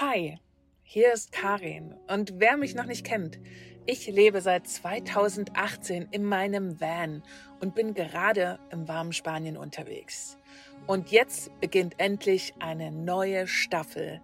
Hi, 0.00 0.38
hier 0.84 1.12
ist 1.12 1.32
Karin 1.32 1.92
und 2.06 2.34
wer 2.38 2.56
mich 2.56 2.76
noch 2.76 2.84
nicht 2.84 3.04
kennt, 3.04 3.40
ich 3.84 4.06
lebe 4.06 4.40
seit 4.40 4.68
2018 4.68 6.06
in 6.12 6.24
meinem 6.24 6.80
Van 6.80 7.24
und 7.58 7.74
bin 7.74 7.94
gerade 7.94 8.60
im 8.70 8.86
warmen 8.86 9.12
Spanien 9.12 9.56
unterwegs. 9.56 10.38
Und 10.86 11.10
jetzt 11.10 11.50
beginnt 11.58 11.98
endlich 11.98 12.54
eine 12.60 12.92
neue 12.92 13.48
Staffel. 13.48 14.20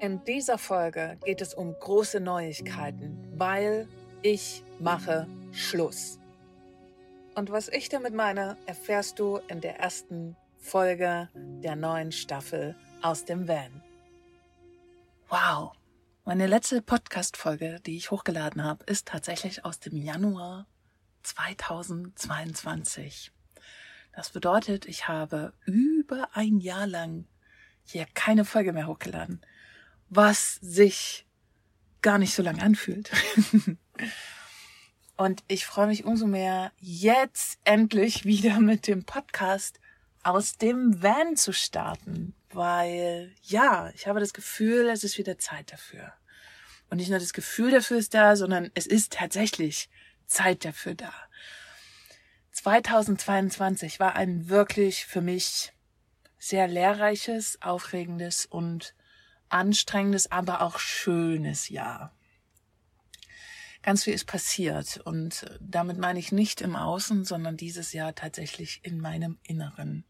In 0.00 0.24
dieser 0.24 0.56
Folge 0.56 1.18
geht 1.26 1.42
es 1.42 1.52
um 1.52 1.74
große 1.78 2.18
Neuigkeiten, 2.18 3.18
weil 3.36 3.88
ich 4.22 4.64
mache 4.78 5.26
Schluss. 5.50 6.20
Und 7.34 7.50
was 7.50 7.68
ich 7.68 7.90
damit 7.90 8.14
meine, 8.14 8.56
erfährst 8.64 9.18
du 9.18 9.40
in 9.48 9.60
der 9.60 9.78
ersten 9.78 10.36
Folge 10.56 11.28
der 11.34 11.76
neuen 11.76 12.12
Staffel 12.12 12.74
aus 13.02 13.26
dem 13.26 13.46
Van. 13.46 13.82
Wow, 15.34 15.72
meine 16.26 16.46
letzte 16.46 16.82
Podcast-Folge, 16.82 17.80
die 17.86 17.96
ich 17.96 18.10
hochgeladen 18.10 18.62
habe, 18.62 18.84
ist 18.84 19.08
tatsächlich 19.08 19.64
aus 19.64 19.80
dem 19.80 19.96
Januar 19.96 20.66
2022. 21.22 23.32
Das 24.14 24.28
bedeutet, 24.28 24.84
ich 24.84 25.08
habe 25.08 25.54
über 25.64 26.28
ein 26.34 26.60
Jahr 26.60 26.86
lang 26.86 27.24
hier 27.82 28.06
keine 28.12 28.44
Folge 28.44 28.74
mehr 28.74 28.86
hochgeladen, 28.86 29.40
was 30.10 30.56
sich 30.56 31.26
gar 32.02 32.18
nicht 32.18 32.34
so 32.34 32.42
lang 32.42 32.60
anfühlt. 32.60 33.10
Und 35.16 35.44
ich 35.48 35.64
freue 35.64 35.86
mich 35.86 36.04
umso 36.04 36.26
mehr, 36.26 36.72
jetzt 36.78 37.58
endlich 37.64 38.26
wieder 38.26 38.60
mit 38.60 38.86
dem 38.86 39.04
Podcast 39.04 39.80
aus 40.22 40.58
dem 40.58 41.02
Van 41.02 41.36
zu 41.36 41.54
starten, 41.54 42.34
weil 42.54 43.34
ja, 43.42 43.90
ich 43.94 44.06
habe 44.06 44.20
das 44.20 44.32
Gefühl, 44.32 44.88
es 44.88 45.04
ist 45.04 45.18
wieder 45.18 45.38
Zeit 45.38 45.72
dafür. 45.72 46.12
Und 46.90 46.98
nicht 46.98 47.10
nur 47.10 47.18
das 47.18 47.32
Gefühl 47.32 47.70
dafür 47.70 47.98
ist 47.98 48.14
da, 48.14 48.36
sondern 48.36 48.70
es 48.74 48.86
ist 48.86 49.12
tatsächlich 49.12 49.88
Zeit 50.26 50.64
dafür 50.64 50.94
da. 50.94 51.12
2022 52.52 53.98
war 53.98 54.14
ein 54.14 54.48
wirklich 54.48 55.06
für 55.06 55.22
mich 55.22 55.72
sehr 56.38 56.68
lehrreiches, 56.68 57.60
aufregendes 57.62 58.46
und 58.46 58.94
anstrengendes, 59.48 60.30
aber 60.30 60.60
auch 60.60 60.78
schönes 60.78 61.68
Jahr. 61.68 62.14
Ganz 63.82 64.04
viel 64.04 64.14
ist 64.14 64.26
passiert 64.26 64.98
und 64.98 65.46
damit 65.60 65.98
meine 65.98 66.18
ich 66.18 66.30
nicht 66.30 66.60
im 66.60 66.76
Außen, 66.76 67.24
sondern 67.24 67.56
dieses 67.56 67.92
Jahr 67.92 68.14
tatsächlich 68.14 68.80
in 68.84 69.00
meinem 69.00 69.38
Inneren. 69.42 70.04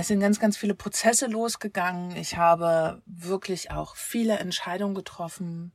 Es 0.00 0.06
sind 0.06 0.20
ganz, 0.20 0.38
ganz 0.38 0.56
viele 0.56 0.76
Prozesse 0.76 1.26
losgegangen. 1.26 2.14
Ich 2.14 2.36
habe 2.36 3.02
wirklich 3.04 3.72
auch 3.72 3.96
viele 3.96 4.38
Entscheidungen 4.38 4.94
getroffen 4.94 5.72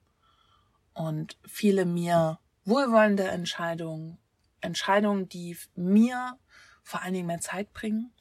und 0.94 1.38
viele 1.46 1.84
mir 1.84 2.40
wohlwollende 2.64 3.28
Entscheidungen. 3.28 4.18
Entscheidungen, 4.62 5.28
die 5.28 5.58
mir 5.76 6.40
vor 6.84 7.02
allen 7.02 7.16
Dingen 7.16 7.28
mehr 7.28 7.42
Zeit 7.42 7.74
bringen. 7.74 8.14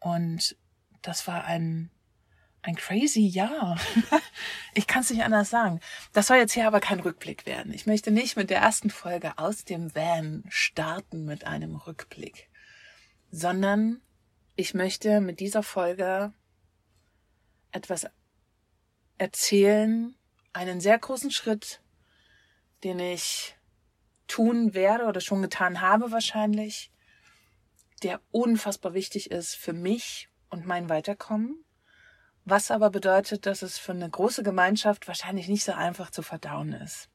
Und 0.00 0.54
das 1.00 1.26
war 1.26 1.44
ein, 1.46 1.90
ein 2.60 2.76
crazy 2.76 3.26
Jahr. 3.26 3.80
ich 4.74 4.86
kann 4.86 5.00
es 5.00 5.08
nicht 5.08 5.24
anders 5.24 5.48
sagen. 5.48 5.80
Das 6.12 6.26
soll 6.26 6.36
jetzt 6.36 6.52
hier 6.52 6.66
aber 6.66 6.80
kein 6.80 7.00
Rückblick 7.00 7.46
werden. 7.46 7.72
Ich 7.72 7.86
möchte 7.86 8.10
nicht 8.10 8.36
mit 8.36 8.50
der 8.50 8.60
ersten 8.60 8.90
Folge 8.90 9.38
aus 9.38 9.64
dem 9.64 9.94
Van 9.94 10.44
starten 10.50 11.24
mit 11.24 11.46
einem 11.46 11.76
Rückblick, 11.76 12.50
sondern 13.30 14.02
ich 14.56 14.74
möchte 14.74 15.20
mit 15.20 15.40
dieser 15.40 15.62
Folge 15.62 16.32
etwas 17.70 18.06
erzählen, 19.18 20.14
einen 20.52 20.80
sehr 20.80 20.98
großen 20.98 21.30
Schritt, 21.30 21.80
den 22.84 22.98
ich 22.98 23.56
tun 24.26 24.74
werde 24.74 25.04
oder 25.04 25.20
schon 25.20 25.42
getan 25.42 25.80
habe 25.80 26.10
wahrscheinlich, 26.10 26.90
der 28.02 28.20
unfassbar 28.30 28.94
wichtig 28.94 29.30
ist 29.30 29.54
für 29.54 29.72
mich 29.72 30.28
und 30.50 30.66
mein 30.66 30.88
Weiterkommen, 30.88 31.64
was 32.44 32.70
aber 32.70 32.90
bedeutet, 32.90 33.46
dass 33.46 33.62
es 33.62 33.78
für 33.78 33.92
eine 33.92 34.10
große 34.10 34.42
Gemeinschaft 34.42 35.08
wahrscheinlich 35.08 35.48
nicht 35.48 35.64
so 35.64 35.72
einfach 35.72 36.10
zu 36.10 36.22
verdauen 36.22 36.72
ist. 36.72 37.08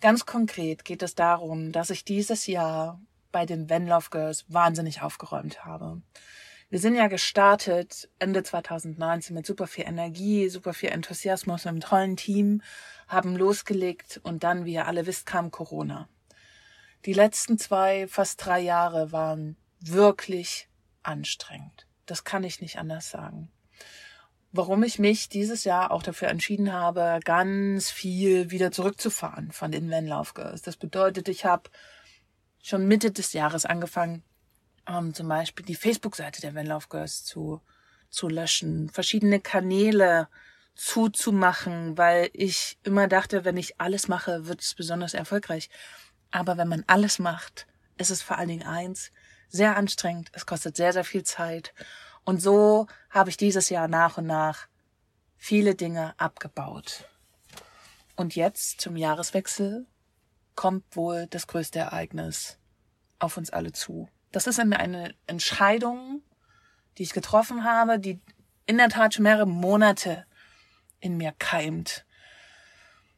Ganz 0.00 0.26
konkret 0.26 0.84
geht 0.84 1.02
es 1.02 1.14
darum, 1.14 1.70
dass 1.70 1.90
ich 1.90 2.04
dieses 2.04 2.46
Jahr 2.46 3.00
bei 3.30 3.46
den 3.46 3.66
Love 3.86 4.10
Girls 4.10 4.44
wahnsinnig 4.48 5.00
aufgeräumt 5.00 5.64
habe. 5.64 6.02
Wir 6.72 6.78
sind 6.78 6.94
ja 6.94 7.08
gestartet 7.08 8.08
Ende 8.18 8.42
2019 8.42 9.34
mit 9.34 9.44
super 9.44 9.66
viel 9.66 9.84
Energie, 9.84 10.48
super 10.48 10.72
viel 10.72 10.88
Enthusiasmus, 10.88 11.66
einem 11.66 11.80
tollen 11.80 12.16
Team, 12.16 12.62
haben 13.08 13.36
losgelegt 13.36 14.22
und 14.22 14.42
dann, 14.42 14.64
wie 14.64 14.72
ihr 14.72 14.86
alle 14.86 15.04
wisst, 15.04 15.26
kam 15.26 15.50
Corona. 15.50 16.08
Die 17.04 17.12
letzten 17.12 17.58
zwei, 17.58 18.08
fast 18.08 18.42
drei 18.46 18.60
Jahre 18.60 19.12
waren 19.12 19.58
wirklich 19.80 20.70
anstrengend. 21.02 21.86
Das 22.06 22.24
kann 22.24 22.42
ich 22.42 22.62
nicht 22.62 22.78
anders 22.78 23.10
sagen. 23.10 23.52
Warum 24.50 24.82
ich 24.82 24.98
mich 24.98 25.28
dieses 25.28 25.64
Jahr 25.64 25.90
auch 25.90 26.02
dafür 26.02 26.28
entschieden 26.28 26.72
habe, 26.72 27.20
ganz 27.22 27.90
viel 27.90 28.50
wieder 28.50 28.72
zurückzufahren 28.72 29.52
von 29.52 29.72
den 29.72 29.90
Van-Laufgirls. 29.90 30.62
Das 30.62 30.78
bedeutet, 30.78 31.28
ich 31.28 31.44
habe 31.44 31.68
schon 32.62 32.88
Mitte 32.88 33.10
des 33.10 33.34
Jahres 33.34 33.66
angefangen, 33.66 34.24
ähm, 34.86 35.14
zum 35.14 35.28
Beispiel 35.28 35.64
die 35.64 35.74
Facebook-Seite 35.74 36.40
der 36.40 36.54
Van 36.54 36.66
Love 36.66 36.86
Girls 36.88 37.24
zu, 37.24 37.60
zu 38.10 38.28
löschen, 38.28 38.88
verschiedene 38.90 39.40
Kanäle 39.40 40.28
zuzumachen, 40.74 41.98
weil 41.98 42.30
ich 42.32 42.78
immer 42.82 43.08
dachte, 43.08 43.44
wenn 43.44 43.56
ich 43.56 43.80
alles 43.80 44.08
mache, 44.08 44.46
wird 44.46 44.60
es 44.60 44.74
besonders 44.74 45.14
erfolgreich. 45.14 45.68
Aber 46.30 46.56
wenn 46.56 46.68
man 46.68 46.84
alles 46.86 47.18
macht, 47.18 47.66
ist 47.98 48.10
es 48.10 48.22
vor 48.22 48.38
allen 48.38 48.48
Dingen 48.48 48.66
eins, 48.66 49.12
sehr 49.48 49.76
anstrengend, 49.76 50.30
es 50.32 50.46
kostet 50.46 50.76
sehr, 50.76 50.92
sehr 50.92 51.04
viel 51.04 51.24
Zeit. 51.24 51.74
Und 52.24 52.40
so 52.40 52.86
habe 53.10 53.28
ich 53.30 53.36
dieses 53.36 53.68
Jahr 53.68 53.86
nach 53.86 54.16
und 54.16 54.26
nach 54.26 54.66
viele 55.36 55.74
Dinge 55.74 56.14
abgebaut. 56.18 57.04
Und 58.16 58.34
jetzt 58.34 58.80
zum 58.80 58.96
Jahreswechsel 58.96 59.86
kommt 60.54 60.96
wohl 60.96 61.26
das 61.28 61.46
größte 61.46 61.80
Ereignis 61.80 62.58
auf 63.18 63.36
uns 63.36 63.50
alle 63.50 63.72
zu. 63.72 64.08
Das 64.32 64.46
ist 64.46 64.58
eine 64.58 65.14
Entscheidung, 65.26 66.22
die 66.98 67.02
ich 67.04 67.12
getroffen 67.12 67.64
habe, 67.64 67.98
die 67.98 68.20
in 68.66 68.78
der 68.78 68.88
Tat 68.88 69.14
schon 69.14 69.24
mehrere 69.24 69.46
Monate 69.46 70.26
in 71.00 71.16
mir 71.16 71.32
keimt. 71.38 72.04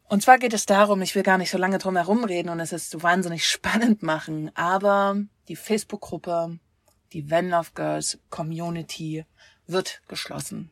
Und 0.04 0.22
zwar 0.22 0.38
geht 0.38 0.53
es 0.53 0.66
darum, 0.66 1.00
ich 1.03 1.14
will 1.14 1.22
gar 1.22 1.38
nicht 1.38 1.50
so 1.50 1.58
lange 1.58 1.78
drum 1.78 1.97
herum 1.97 2.24
reden 2.24 2.48
und 2.48 2.60
es 2.60 2.72
ist 2.72 2.91
so 2.91 3.03
wahnsinnig 3.03 3.47
spannend 3.47 4.03
machen, 4.03 4.54
aber 4.54 5.16
die 5.48 5.56
Facebook-Gruppe, 5.56 6.58
die 7.12 7.30
Van 7.30 7.48
Love 7.48 7.70
Girls 7.74 8.19
Community 8.30 9.24
wird 9.66 10.03
geschlossen. 10.08 10.70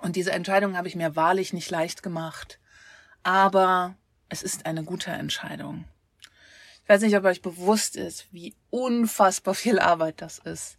Und 0.00 0.16
diese 0.16 0.32
Entscheidung 0.32 0.76
habe 0.76 0.88
ich 0.88 0.96
mir 0.96 1.14
wahrlich 1.14 1.52
nicht 1.52 1.70
leicht 1.70 2.02
gemacht, 2.02 2.58
aber 3.22 3.96
es 4.28 4.42
ist 4.42 4.66
eine 4.66 4.82
gute 4.82 5.10
Entscheidung. 5.10 5.84
Ich 6.92 6.96
weiß 6.96 7.04
nicht, 7.04 7.16
ob 7.16 7.24
euch 7.24 7.40
bewusst 7.40 7.96
ist, 7.96 8.26
wie 8.32 8.54
unfassbar 8.68 9.54
viel 9.54 9.78
Arbeit 9.78 10.20
das 10.20 10.38
ist. 10.38 10.76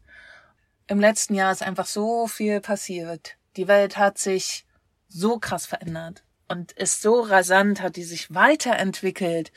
Im 0.85 0.99
letzten 0.99 1.33
Jahr 1.33 1.51
ist 1.51 1.63
einfach 1.63 1.87
so 1.87 2.27
viel 2.27 2.61
passiert. 2.61 3.37
Die 3.57 3.67
Welt 3.67 3.97
hat 3.97 4.19
sich 4.19 4.67
so 5.07 5.39
krass 5.39 5.65
verändert 5.65 6.23
und 6.47 6.71
ist 6.73 7.01
so 7.01 7.21
rasant, 7.21 7.81
hat 7.81 7.95
die 7.95 8.03
sich 8.03 8.31
weiterentwickelt. 8.31 9.51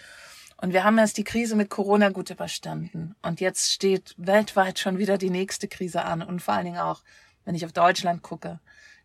Und 0.57 0.73
wir 0.73 0.83
haben 0.83 0.97
erst 0.97 1.19
die 1.19 1.25
Krise 1.25 1.57
mit 1.57 1.69
Corona 1.69 2.09
gut 2.09 2.31
überstanden. 2.31 3.15
Und 3.21 3.43
jetzt 3.43 3.71
steht 3.71 4.15
weltweit 4.17 4.79
schon 4.79 4.97
wieder 4.97 5.19
die 5.19 5.29
nächste 5.29 5.69
Krise 5.69 6.07
an. 6.07 6.23
Und 6.23 6.41
vor 6.41 6.55
allen 6.55 6.65
Dingen 6.65 6.79
auch, 6.79 7.03
wenn 7.45 7.55
ich 7.55 7.67
auf 7.67 7.73
Deutschland 7.73 8.23
gucke, 8.23 8.61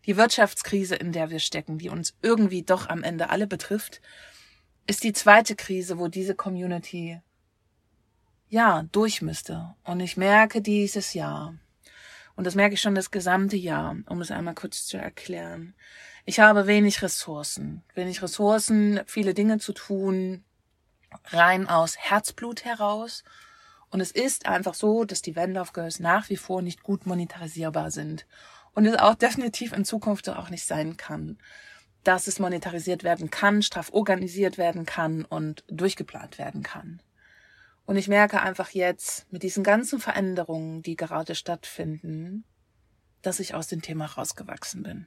die 0.06 0.16
Wirtschaftskrise, 0.16 0.94
in 0.94 1.12
der 1.12 1.28
wir 1.28 1.38
stecken, 1.38 1.76
die 1.76 1.90
uns 1.90 2.14
irgendwie 2.22 2.62
doch 2.62 2.88
am 2.88 3.02
Ende 3.02 3.28
alle 3.28 3.46
betrifft, 3.46 4.00
ist 4.86 5.04
die 5.04 5.12
zweite 5.12 5.54
Krise, 5.54 5.98
wo 5.98 6.08
diese 6.08 6.34
Community 6.34 7.20
ja, 8.52 8.84
durch 8.92 9.22
müsste. 9.22 9.74
Und 9.82 10.00
ich 10.00 10.18
merke 10.18 10.60
dieses 10.60 11.14
Jahr, 11.14 11.54
und 12.36 12.46
das 12.46 12.54
merke 12.54 12.74
ich 12.74 12.82
schon 12.82 12.94
das 12.94 13.10
gesamte 13.10 13.56
Jahr, 13.56 13.96
um 14.06 14.20
es 14.20 14.30
einmal 14.30 14.54
kurz 14.54 14.84
zu 14.84 14.98
erklären. 14.98 15.74
Ich 16.26 16.38
habe 16.38 16.66
wenig 16.66 17.00
Ressourcen, 17.00 17.82
wenig 17.94 18.20
Ressourcen, 18.22 19.00
viele 19.06 19.32
Dinge 19.32 19.58
zu 19.58 19.72
tun, 19.72 20.44
rein 21.30 21.66
aus 21.66 21.96
Herzblut 21.96 22.66
heraus. 22.66 23.24
Und 23.88 24.02
es 24.02 24.10
ist 24.10 24.44
einfach 24.44 24.74
so, 24.74 25.04
dass 25.04 25.22
die 25.22 25.34
Wendorf 25.34 25.72
Girls 25.72 25.98
nach 25.98 26.28
wie 26.28 26.36
vor 26.36 26.60
nicht 26.60 26.82
gut 26.82 27.06
monetarisierbar 27.06 27.90
sind. 27.90 28.26
Und 28.74 28.84
es 28.84 28.98
auch 28.98 29.14
definitiv 29.26 29.72
in 29.72 29.86
Zukunft 29.86 30.28
auch 30.28 30.50
nicht 30.50 30.66
sein 30.66 30.98
kann, 30.98 31.38
dass 32.04 32.26
es 32.26 32.38
monetarisiert 32.38 33.02
werden 33.02 33.30
kann, 33.30 33.62
straff 33.62 33.94
organisiert 33.94 34.58
werden 34.58 34.84
kann 34.84 35.24
und 35.24 35.64
durchgeplant 35.68 36.36
werden 36.36 36.62
kann. 36.62 37.00
Und 37.84 37.96
ich 37.96 38.08
merke 38.08 38.40
einfach 38.40 38.70
jetzt 38.70 39.30
mit 39.32 39.42
diesen 39.42 39.64
ganzen 39.64 39.98
Veränderungen, 39.98 40.82
die 40.82 40.96
gerade 40.96 41.34
stattfinden, 41.34 42.44
dass 43.22 43.40
ich 43.40 43.54
aus 43.54 43.66
dem 43.66 43.82
Thema 43.82 44.06
rausgewachsen 44.06 44.82
bin. 44.82 45.06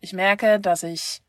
Ich 0.00 0.12
merke, 0.12 0.60
dass 0.60 0.82
ich 0.82 1.22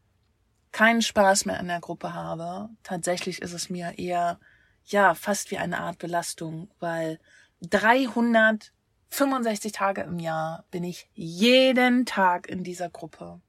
keinen 0.71 1.01
Spaß 1.01 1.45
mehr 1.45 1.59
in 1.59 1.67
der 1.67 1.79
Gruppe 1.79 2.13
habe. 2.13 2.69
Tatsächlich 2.83 3.41
ist 3.41 3.53
es 3.53 3.69
mir 3.69 3.97
eher, 3.97 4.39
ja, 4.85 5.15
fast 5.15 5.51
wie 5.51 5.57
eine 5.57 5.79
Art 5.79 5.97
Belastung, 5.97 6.69
weil 6.79 7.19
365 7.61 9.71
Tage 9.71 10.01
im 10.01 10.19
Jahr 10.19 10.65
bin 10.71 10.83
ich 10.83 11.09
jeden 11.13 12.05
Tag 12.05 12.47
in 12.47 12.63
dieser 12.63 12.89
Gruppe 12.89 13.41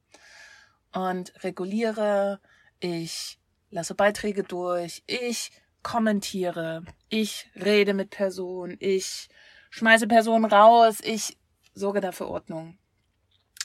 und 0.92 1.32
reguliere, 1.44 2.40
ich 2.80 3.38
lasse 3.70 3.94
Beiträge 3.94 4.42
durch, 4.42 5.02
ich 5.06 5.52
kommentiere, 5.82 6.84
ich 7.08 7.50
rede 7.54 7.94
mit 7.94 8.10
Personen, 8.10 8.76
ich 8.80 9.28
schmeiße 9.70 10.06
Personen 10.06 10.44
raus, 10.44 10.98
ich 11.02 11.38
sorge 11.74 12.00
dafür 12.00 12.28
Ordnung. 12.28 12.78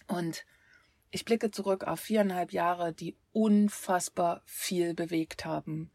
Und 0.07 0.45
ich 1.11 1.25
blicke 1.25 1.51
zurück 1.51 1.85
auf 1.85 1.99
viereinhalb 1.99 2.51
Jahre, 2.51 2.93
die 2.93 3.17
unfassbar 3.31 4.41
viel 4.45 4.93
bewegt 4.93 5.45
haben. 5.45 5.91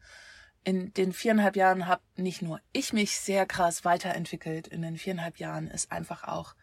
In 0.63 0.93
den 0.93 1.13
viereinhalb 1.13 1.55
Jahren 1.55 1.87
habe 1.87 2.03
nicht 2.15 2.41
nur 2.41 2.59
ich 2.71 2.93
mich 2.93 3.17
sehr 3.17 3.45
krass 3.45 3.83
weiterentwickelt, 3.83 4.67
in 4.67 4.81
den 4.81 4.97
viereinhalb 4.97 5.37
Jahren 5.37 5.67
ist 5.67 5.91
einfach 5.91 6.23
auch 6.23 6.55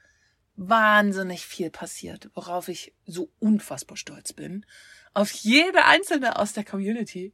wahnsinnig 0.57 1.47
viel 1.47 1.71
passiert, 1.71 2.31
worauf 2.35 2.69
ich 2.69 2.93
so 3.07 3.31
unfassbar 3.39 3.97
stolz 3.97 4.33
bin. 4.33 4.67
Auf 5.15 5.31
jede 5.31 5.85
einzelne 5.85 6.37
aus 6.39 6.53
der 6.53 6.65
Community, 6.65 7.33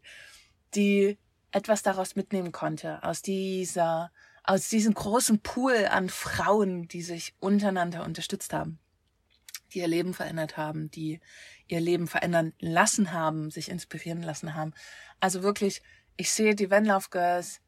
die 0.75 1.19
etwas 1.55 1.83
daraus 1.83 2.17
mitnehmen 2.17 2.53
konnte, 2.53 3.03
aus 3.05 3.23
dieser, 3.23 4.11
aus 4.43 4.69
diesem 4.69 4.93
großen 4.93 5.41
Pool 5.41 5.87
an 5.87 6.09
Frauen, 6.09 6.89
die 6.89 7.03
sich 7.03 7.35
untereinander 7.39 8.05
unterstützt 8.05 8.53
haben, 8.53 8.81
die 9.73 9.79
ihr 9.79 9.89
Leben 9.89 10.15
verändert 10.15 10.56
haben, 10.56 10.91
die 10.91 11.21
ihr 11.69 11.81
Leben 11.81 12.09
verändern 12.09 12.53
lassen 12.59 13.12
haben, 13.12 13.51
sich 13.51 13.69
inspirieren 13.69 14.23
lassen 14.23 14.55
haben. 14.55 14.75
Also 15.21 15.43
wirklich, 15.45 15.81
ich 16.17 16.33
sehe 16.33 16.56
die 16.56 16.71
Venlauf 16.71 17.11
Girls 17.11 17.61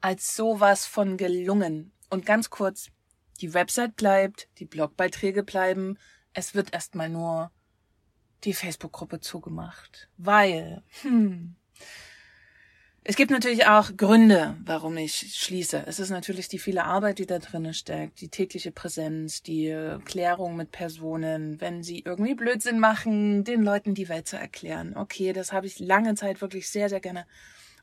als 0.00 0.36
sowas 0.36 0.86
von 0.86 1.16
gelungen. 1.16 1.92
Und 2.10 2.24
ganz 2.24 2.50
kurz, 2.50 2.88
die 3.40 3.52
Website 3.52 3.96
bleibt, 3.96 4.48
die 4.58 4.64
Blogbeiträge 4.64 5.42
bleiben, 5.42 5.98
es 6.34 6.54
wird 6.54 6.72
erstmal 6.72 7.08
nur 7.08 7.50
die 8.44 8.54
Facebook-Gruppe 8.54 9.18
zugemacht. 9.18 10.08
Weil, 10.16 10.84
hm, 11.02 11.56
es 13.08 13.16
gibt 13.16 13.30
natürlich 13.30 13.66
auch 13.66 13.96
Gründe, 13.96 14.58
warum 14.66 14.98
ich 14.98 15.34
schließe. 15.34 15.84
Es 15.86 15.98
ist 15.98 16.10
natürlich 16.10 16.48
die 16.48 16.58
viele 16.58 16.84
Arbeit, 16.84 17.18
die 17.18 17.24
da 17.24 17.38
drinnen 17.38 17.72
steckt, 17.72 18.20
die 18.20 18.28
tägliche 18.28 18.70
Präsenz, 18.70 19.42
die 19.42 19.74
Klärung 20.04 20.56
mit 20.56 20.72
Personen, 20.72 21.58
wenn 21.58 21.82
sie 21.82 22.00
irgendwie 22.00 22.34
Blödsinn 22.34 22.78
machen, 22.78 23.44
den 23.44 23.62
Leuten 23.62 23.94
die 23.94 24.10
Welt 24.10 24.28
zu 24.28 24.36
erklären. 24.36 24.94
Okay, 24.94 25.32
das 25.32 25.54
habe 25.54 25.66
ich 25.66 25.78
lange 25.78 26.16
Zeit 26.16 26.42
wirklich 26.42 26.68
sehr, 26.68 26.90
sehr 26.90 27.00
gerne 27.00 27.24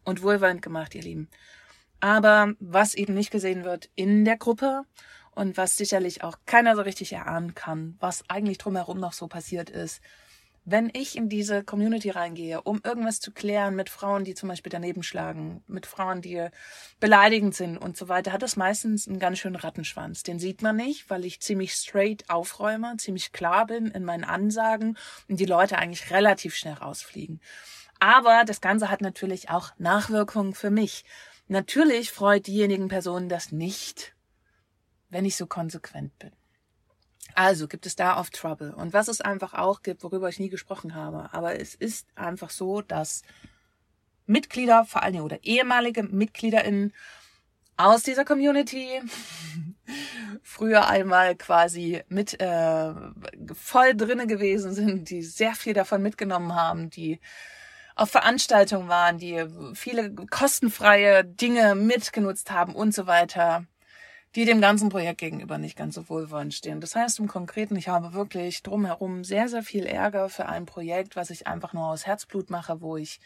und 0.03 0.21
wohlwollend 0.21 0.61
gemacht, 0.61 0.93
ihr 0.93 1.01
Lieben. 1.01 1.27
Aber 1.99 2.53
was 2.59 2.93
eben 2.93 3.15
nicht 3.15 3.31
gesehen 3.31 3.63
wird 3.63 3.89
in 3.95 4.25
der 4.25 4.37
Gruppe 4.37 4.83
und 5.31 5.57
was 5.57 5.75
sicherlich 5.75 6.23
auch 6.23 6.37
keiner 6.45 6.75
so 6.75 6.83
richtig 6.83 7.13
erahnen 7.13 7.55
kann, 7.55 7.95
was 7.99 8.23
eigentlich 8.29 8.59
drumherum 8.59 8.99
noch 8.99 9.13
so 9.13 9.27
passiert 9.27 9.71
ist, 9.71 10.01
wenn 10.65 10.89
ich 10.93 11.15
in 11.15 11.29
diese 11.29 11.63
Community 11.63 12.09
reingehe, 12.09 12.59
um 12.63 12.81
irgendwas 12.83 13.19
zu 13.19 13.31
klären 13.31 13.75
mit 13.75 13.89
Frauen, 13.89 14.23
die 14.23 14.33
zum 14.33 14.49
Beispiel 14.49 14.71
daneben 14.71 15.03
schlagen, 15.03 15.63
mit 15.67 15.85
Frauen, 15.85 16.23
die 16.23 16.47
beleidigend 16.99 17.53
sind 17.53 17.77
und 17.77 17.95
so 17.95 18.09
weiter, 18.09 18.33
hat 18.33 18.41
das 18.41 18.55
meistens 18.55 19.07
einen 19.07 19.19
ganz 19.19 19.37
schönen 19.37 19.57
Rattenschwanz. 19.57 20.23
Den 20.23 20.39
sieht 20.39 20.63
man 20.63 20.75
nicht, 20.75 21.07
weil 21.11 21.23
ich 21.23 21.39
ziemlich 21.39 21.73
straight 21.73 22.27
aufräume, 22.31 22.97
ziemlich 22.97 23.31
klar 23.31 23.67
bin 23.67 23.87
in 23.87 24.03
meinen 24.03 24.23
Ansagen 24.23 24.97
und 25.29 25.39
die 25.39 25.45
Leute 25.45 25.77
eigentlich 25.77 26.09
relativ 26.09 26.55
schnell 26.55 26.73
rausfliegen. 26.73 27.41
Aber 27.99 28.43
das 28.43 28.59
Ganze 28.59 28.89
hat 28.89 29.01
natürlich 29.01 29.51
auch 29.51 29.71
Nachwirkungen 29.77 30.55
für 30.55 30.71
mich. 30.71 31.05
Natürlich 31.47 32.11
freut 32.11 32.47
diejenigen 32.47 32.87
Personen 32.87 33.29
das 33.29 33.51
nicht, 33.51 34.15
wenn 35.09 35.25
ich 35.25 35.35
so 35.35 35.45
konsequent 35.45 36.17
bin. 36.17 36.31
Also 37.33 37.67
gibt 37.67 37.85
es 37.85 37.95
da 37.95 38.17
oft 38.17 38.33
Trouble. 38.33 38.73
Und 38.73 38.93
was 38.93 39.07
es 39.07 39.21
einfach 39.21 39.53
auch 39.53 39.81
gibt, 39.81 40.03
worüber 40.03 40.29
ich 40.29 40.39
nie 40.39 40.49
gesprochen 40.49 40.95
habe, 40.95 41.29
aber 41.33 41.59
es 41.59 41.75
ist 41.75 42.07
einfach 42.15 42.49
so, 42.49 42.81
dass 42.81 43.23
Mitglieder, 44.27 44.85
vor 44.85 45.03
allen 45.03 45.13
Dingen 45.13 45.25
oder 45.25 45.43
ehemalige 45.43 46.03
MitgliederInnen 46.03 46.93
aus 47.77 48.03
dieser 48.03 48.25
Community 48.25 49.01
früher 50.43 50.87
einmal 50.87 51.35
quasi 51.35 52.03
mit 52.07 52.39
äh, 52.39 52.93
voll 53.53 53.95
drinne 53.95 54.27
gewesen 54.27 54.73
sind, 54.73 55.09
die 55.09 55.21
sehr 55.21 55.55
viel 55.55 55.73
davon 55.73 56.01
mitgenommen 56.01 56.55
haben, 56.55 56.89
die 56.89 57.19
auf 57.95 58.09
Veranstaltungen 58.09 58.89
waren, 58.89 59.17
die 59.17 59.45
viele 59.73 60.13
kostenfreie 60.13 61.23
Dinge 61.23 61.75
mitgenutzt 61.75 62.51
haben 62.51 62.75
und 62.75 62.93
so 62.93 63.07
weiter 63.07 63.65
die 64.35 64.45
dem 64.45 64.59
ganzen 64.59 64.89
Projekt 64.89 65.19
gegenüber 65.19 65.57
nicht 65.57 65.77
ganz 65.77 65.95
so 65.95 66.09
wohlwollend 66.09 66.53
stehen. 66.53 66.81
Das 66.81 66.95
heißt 66.95 67.19
im 67.19 67.27
Konkreten, 67.27 67.75
ich 67.77 67.87
habe 67.87 68.13
wirklich 68.13 68.63
drumherum 68.63 69.23
sehr, 69.23 69.47
sehr 69.47 69.63
viel 69.63 69.85
Ärger 69.85 70.27
für 70.29 70.47
ein 70.47 70.65
Projekt, 70.65 71.15
was 71.15 71.29
ich 71.29 71.47
einfach 71.47 71.71
nur 71.71 71.87
aus 71.87 72.05
Herzblut 72.05 72.49
mache, 72.49 72.81
wo 72.81 72.97
ich 72.97 73.21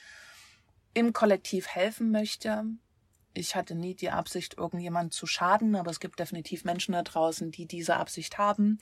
im 0.93 1.11
Kollektiv 1.11 1.67
helfen 1.67 2.11
möchte. 2.11 2.65
Ich 3.33 3.55
hatte 3.55 3.73
nie 3.73 3.95
die 3.95 4.11
Absicht, 4.11 4.57
irgendjemand 4.57 5.13
zu 5.13 5.25
schaden, 5.25 5.75
aber 5.75 5.89
es 5.89 5.99
gibt 5.99 6.19
definitiv 6.19 6.63
Menschen 6.63 6.93
da 6.93 7.01
draußen, 7.01 7.51
die 7.51 7.65
diese 7.65 7.95
Absicht 7.95 8.37
haben. 8.37 8.79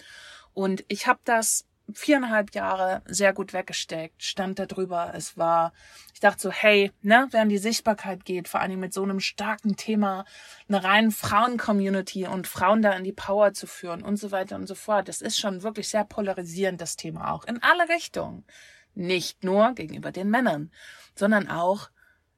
Und 0.54 0.84
ich 0.88 1.08
habe 1.08 1.20
das 1.24 1.66
viereinhalb 1.94 2.54
Jahre 2.54 3.02
sehr 3.06 3.34
gut 3.34 3.54
weggesteckt, 3.54 4.24
stand 4.24 4.60
da 4.60 4.66
drüber. 4.66 5.14
Es 5.16 5.38
war, 5.38 5.74
ich 6.14 6.20
dachte 6.20 6.42
so, 6.42 6.52
hey, 6.52 6.92
ne, 7.02 7.28
während 7.32 7.52
die 7.52 7.58
Sichtbarkeit 7.58 8.26
geht, 8.26 8.48
vor 8.48 8.60
allem 8.60 8.80
mit 8.80 8.94
so 8.94 9.04
einem 9.04 9.20
starken 9.20 9.76
Thema, 9.78 10.26
eine 10.68 10.84
rein 10.84 11.12
Frauen-Community 11.12 12.28
und 12.28 12.48
Frauen 12.48 12.82
da 12.82 12.92
in 12.94 13.04
die 13.04 13.14
Power 13.14 13.54
zu 13.54 13.68
führen 13.68 14.04
und 14.04 14.18
so 14.18 14.32
weiter 14.32 14.56
und 14.56 14.68
so 14.68 14.76
fort. 14.76 15.08
Das 15.08 15.22
ist 15.22 15.40
schon 15.40 15.64
wirklich 15.64 15.88
sehr 15.88 16.04
polarisierend, 16.04 16.82
das 16.82 16.96
Thema 16.96 17.32
auch. 17.32 17.46
In 17.46 17.62
alle 17.64 17.88
Richtungen. 17.90 18.46
Nicht 18.94 19.44
nur 19.44 19.74
gegenüber 19.74 20.12
den 20.12 20.30
Männern, 20.30 20.72
sondern 21.14 21.50
auch 21.50 21.90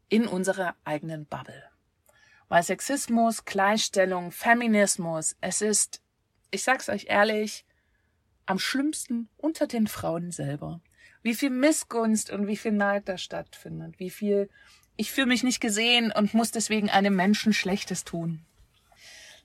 in 0.09 0.27
unserer 0.27 0.75
eigenen 0.83 1.25
Bubble. 1.25 1.63
Weil 2.49 2.63
Sexismus, 2.63 3.45
Gleichstellung, 3.45 4.31
Feminismus, 4.31 5.37
es 5.39 5.61
ist, 5.61 6.01
ich 6.51 6.63
sag's 6.63 6.89
euch 6.89 7.05
ehrlich, 7.07 7.65
am 8.49 8.59
schlimmsten 8.59 9.29
unter 9.37 9.67
den 9.67 9.87
Frauen 9.87 10.31
selber. 10.31 10.81
Wie 11.21 11.35
viel 11.35 11.51
Missgunst 11.51 12.31
und 12.31 12.47
wie 12.47 12.57
viel 12.57 12.71
Neid 12.71 13.07
da 13.07 13.17
stattfindet. 13.17 13.99
Wie 13.99 14.09
viel 14.09 14.49
ich 14.95 15.11
fühle 15.11 15.27
mich 15.27 15.43
nicht 15.43 15.61
gesehen 15.61 16.11
und 16.11 16.33
muss 16.33 16.51
deswegen 16.51 16.89
einem 16.89 17.15
Menschen 17.15 17.53
Schlechtes 17.53 18.03
tun. 18.03 18.41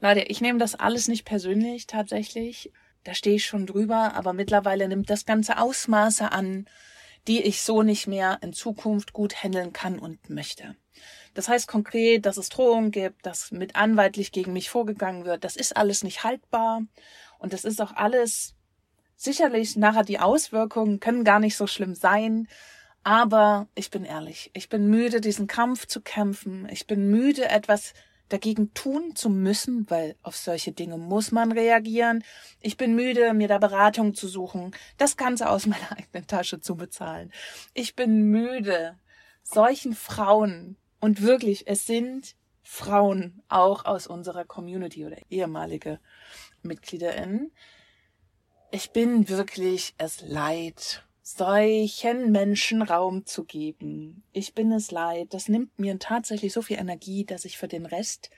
Leute, 0.00 0.23
ich 0.23 0.40
nehme 0.40 0.58
das 0.58 0.75
alles 0.75 1.06
nicht 1.06 1.25
persönlich 1.25 1.87
tatsächlich. 1.87 2.73
Da 3.04 3.14
stehe 3.14 3.37
ich 3.37 3.44
schon 3.44 3.66
drüber, 3.66 4.14
aber 4.14 4.32
mittlerweile 4.32 4.88
nimmt 4.88 5.11
das 5.11 5.26
ganze 5.26 5.58
Ausmaße 5.58 6.32
an, 6.32 6.66
die 7.28 7.42
ich 7.42 7.62
so 7.62 7.82
nicht 7.82 8.06
mehr 8.06 8.38
in 8.42 8.52
Zukunft 8.52 9.12
gut 9.12 9.44
handeln 9.44 9.73
kann 9.73 9.99
und 9.99 10.30
möchte. 10.30 10.75
Das 11.34 11.49
heißt 11.49 11.68
konkret, 11.68 12.26
dass 12.26 12.37
es 12.37 12.49
Drohungen 12.49 12.90
gibt, 12.90 13.25
dass 13.26 13.52
mit 13.52 13.76
anwaltlich 13.76 14.32
gegen 14.32 14.52
mich 14.52 14.70
vorgegangen 14.70 15.25
wird. 15.25 15.44
Das 15.44 15.56
ist 15.56 15.76
alles 15.76 16.02
nicht 16.02 16.25
haltbar 16.25 16.82
und 17.38 17.52
das 17.52 17.64
ist 17.64 17.80
auch 17.80 17.92
alles 17.92 18.53
Sicherlich 19.16 19.76
nachher 19.76 20.04
die 20.04 20.18
Auswirkungen 20.18 21.00
können 21.00 21.25
gar 21.25 21.40
nicht 21.40 21.56
so 21.56 21.66
schlimm 21.66 21.94
sein, 21.94 22.49
aber 23.02 23.68
ich 23.75 23.90
bin 23.90 24.04
ehrlich, 24.04 24.50
ich 24.54 24.68
bin 24.68 24.88
müde, 24.88 25.21
diesen 25.21 25.47
Kampf 25.47 25.87
zu 25.87 26.00
kämpfen. 26.00 26.66
Ich 26.71 26.87
bin 26.87 27.11
müde, 27.11 27.49
etwas 27.49 27.92
dagegen 28.30 28.73
tun 28.73 29.14
zu 29.14 29.28
müssen, 29.28 29.88
weil 29.90 30.16
auf 30.23 30.37
solche 30.37 30.73
Dinge 30.73 30.97
muss 30.97 31.30
man 31.30 31.52
reagieren. 31.52 32.25
Ich 32.61 32.76
bin 32.76 32.94
müde, 32.94 33.35
mir 33.35 33.49
da 33.49 33.59
Beratung 33.59 34.14
zu 34.14 34.26
suchen, 34.26 34.75
das 34.97 35.16
Ganze 35.16 35.50
aus 35.50 35.66
meiner 35.66 35.92
eigenen 35.92 36.26
Tasche 36.26 36.61
zu 36.61 36.76
bezahlen. 36.76 37.30
Ich 37.75 37.94
bin 37.94 38.30
müde, 38.30 38.99
solchen 39.42 39.94
Frauen, 39.94 40.76
und 41.04 41.21
wirklich, 41.21 41.66
es 41.66 41.87
sind 41.87 42.35
Frauen 42.62 43.42
auch 43.49 43.85
aus 43.85 44.06
unserer 44.06 44.47
Community 44.47 45.04
oder 45.04 45.18
ehemalige 45.28 46.00
MitgliederInnen, 46.62 47.52
ich 48.74 48.90
bin 48.90 49.28
wirklich 49.28 49.94
es 49.98 50.20
leid, 50.22 51.04
solchen 51.22 52.32
Menschen 52.32 52.82
Raum 52.82 53.24
zu 53.24 53.44
geben. 53.44 54.24
Ich 54.32 54.52
bin 54.52 54.72
es 54.72 54.90
leid. 54.90 55.32
Das 55.32 55.48
nimmt 55.48 55.78
mir 55.78 55.96
tatsächlich 56.00 56.52
so 56.52 56.60
viel 56.60 56.78
Energie, 56.78 57.24
dass 57.24 57.44
ich 57.44 57.56
für 57.56 57.68
den 57.68 57.86
Rest 57.86 58.30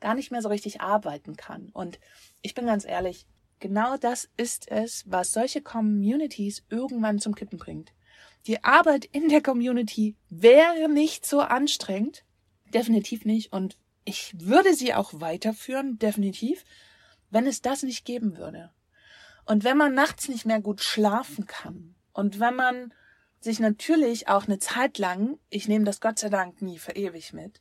gar 0.00 0.14
nicht 0.14 0.30
mehr 0.30 0.40
so 0.40 0.48
richtig 0.48 0.80
arbeiten 0.80 1.36
kann. 1.36 1.68
Und 1.68 2.00
ich 2.40 2.54
bin 2.54 2.64
ganz 2.64 2.86
ehrlich, 2.86 3.26
genau 3.60 3.98
das 3.98 4.30
ist 4.38 4.70
es, 4.70 5.04
was 5.06 5.34
solche 5.34 5.60
Communities 5.60 6.64
irgendwann 6.70 7.18
zum 7.18 7.34
Kippen 7.34 7.58
bringt. 7.58 7.92
Die 8.46 8.64
Arbeit 8.64 9.04
in 9.04 9.28
der 9.28 9.42
Community 9.42 10.16
wäre 10.30 10.88
nicht 10.88 11.26
so 11.26 11.40
anstrengend. 11.40 12.24
Definitiv 12.72 13.26
nicht. 13.26 13.52
Und 13.52 13.76
ich 14.06 14.34
würde 14.40 14.72
sie 14.72 14.94
auch 14.94 15.20
weiterführen, 15.20 15.98
definitiv, 15.98 16.64
wenn 17.28 17.46
es 17.46 17.60
das 17.60 17.82
nicht 17.82 18.06
geben 18.06 18.38
würde. 18.38 18.70
Und 19.46 19.64
wenn 19.64 19.76
man 19.76 19.94
nachts 19.94 20.28
nicht 20.28 20.46
mehr 20.46 20.60
gut 20.60 20.82
schlafen 20.82 21.46
kann, 21.46 21.94
Und 22.14 22.40
wenn 22.40 22.54
man 22.54 22.94
sich 23.40 23.60
natürlich 23.60 24.28
auch 24.28 24.46
eine 24.46 24.58
Zeit 24.58 24.96
lang, 24.96 25.38
ich 25.50 25.68
nehme 25.68 25.84
das 25.84 26.00
Gott 26.00 26.18
sei 26.18 26.30
Dank 26.30 26.62
nie 26.62 26.78
für 26.78 26.92
ewig 26.92 27.34
mit, 27.34 27.60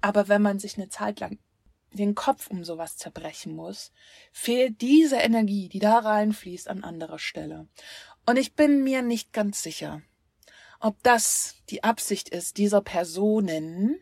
aber 0.00 0.28
wenn 0.28 0.42
man 0.42 0.60
sich 0.60 0.76
eine 0.76 0.90
Zeit 0.90 1.18
lang 1.18 1.38
den 1.90 2.14
Kopf 2.14 2.48
um 2.48 2.64
sowas 2.64 2.98
zerbrechen 2.98 3.56
muss, 3.56 3.92
fehlt 4.30 4.82
diese 4.82 5.16
Energie, 5.16 5.68
die 5.70 5.78
da 5.80 5.98
reinfließt, 5.98 6.68
an 6.68 6.84
anderer 6.84 7.18
Stelle. 7.18 7.66
Und 8.26 8.36
ich 8.36 8.54
bin 8.54 8.84
mir 8.84 9.00
nicht 9.00 9.32
ganz 9.32 9.62
sicher, 9.62 10.02
ob 10.80 11.02
das 11.02 11.56
die 11.70 11.82
Absicht 11.82 12.28
ist 12.28 12.58
dieser 12.58 12.82
Personen, 12.82 13.98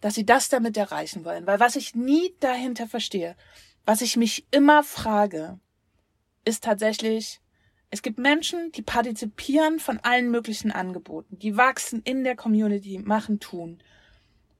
dass 0.00 0.14
sie 0.14 0.24
das 0.24 0.48
damit 0.48 0.76
erreichen 0.76 1.24
wollen. 1.24 1.46
Weil 1.46 1.58
was 1.58 1.74
ich 1.74 1.96
nie 1.96 2.34
dahinter 2.38 2.86
verstehe, 2.86 3.36
was 3.84 4.00
ich 4.00 4.16
mich 4.16 4.46
immer 4.52 4.84
frage, 4.84 5.58
ist 6.44 6.64
tatsächlich, 6.64 7.40
es 7.90 8.02
gibt 8.02 8.18
Menschen, 8.18 8.72
die 8.72 8.82
partizipieren 8.82 9.78
von 9.78 9.98
allen 10.00 10.30
möglichen 10.30 10.70
Angeboten, 10.70 11.38
die 11.38 11.56
wachsen 11.56 12.02
in 12.04 12.24
der 12.24 12.36
Community, 12.36 12.98
machen, 12.98 13.38
tun 13.40 13.82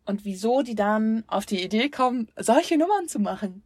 und 0.05 0.25
wieso 0.25 0.63
die 0.63 0.75
dann 0.75 1.25
auf 1.27 1.47
die 1.47 1.63
Idee 1.63 1.89
kommen, 1.89 2.29
solche 2.37 2.77
Nummern 2.77 3.09
zu 3.09 3.19
machen. 3.19 3.63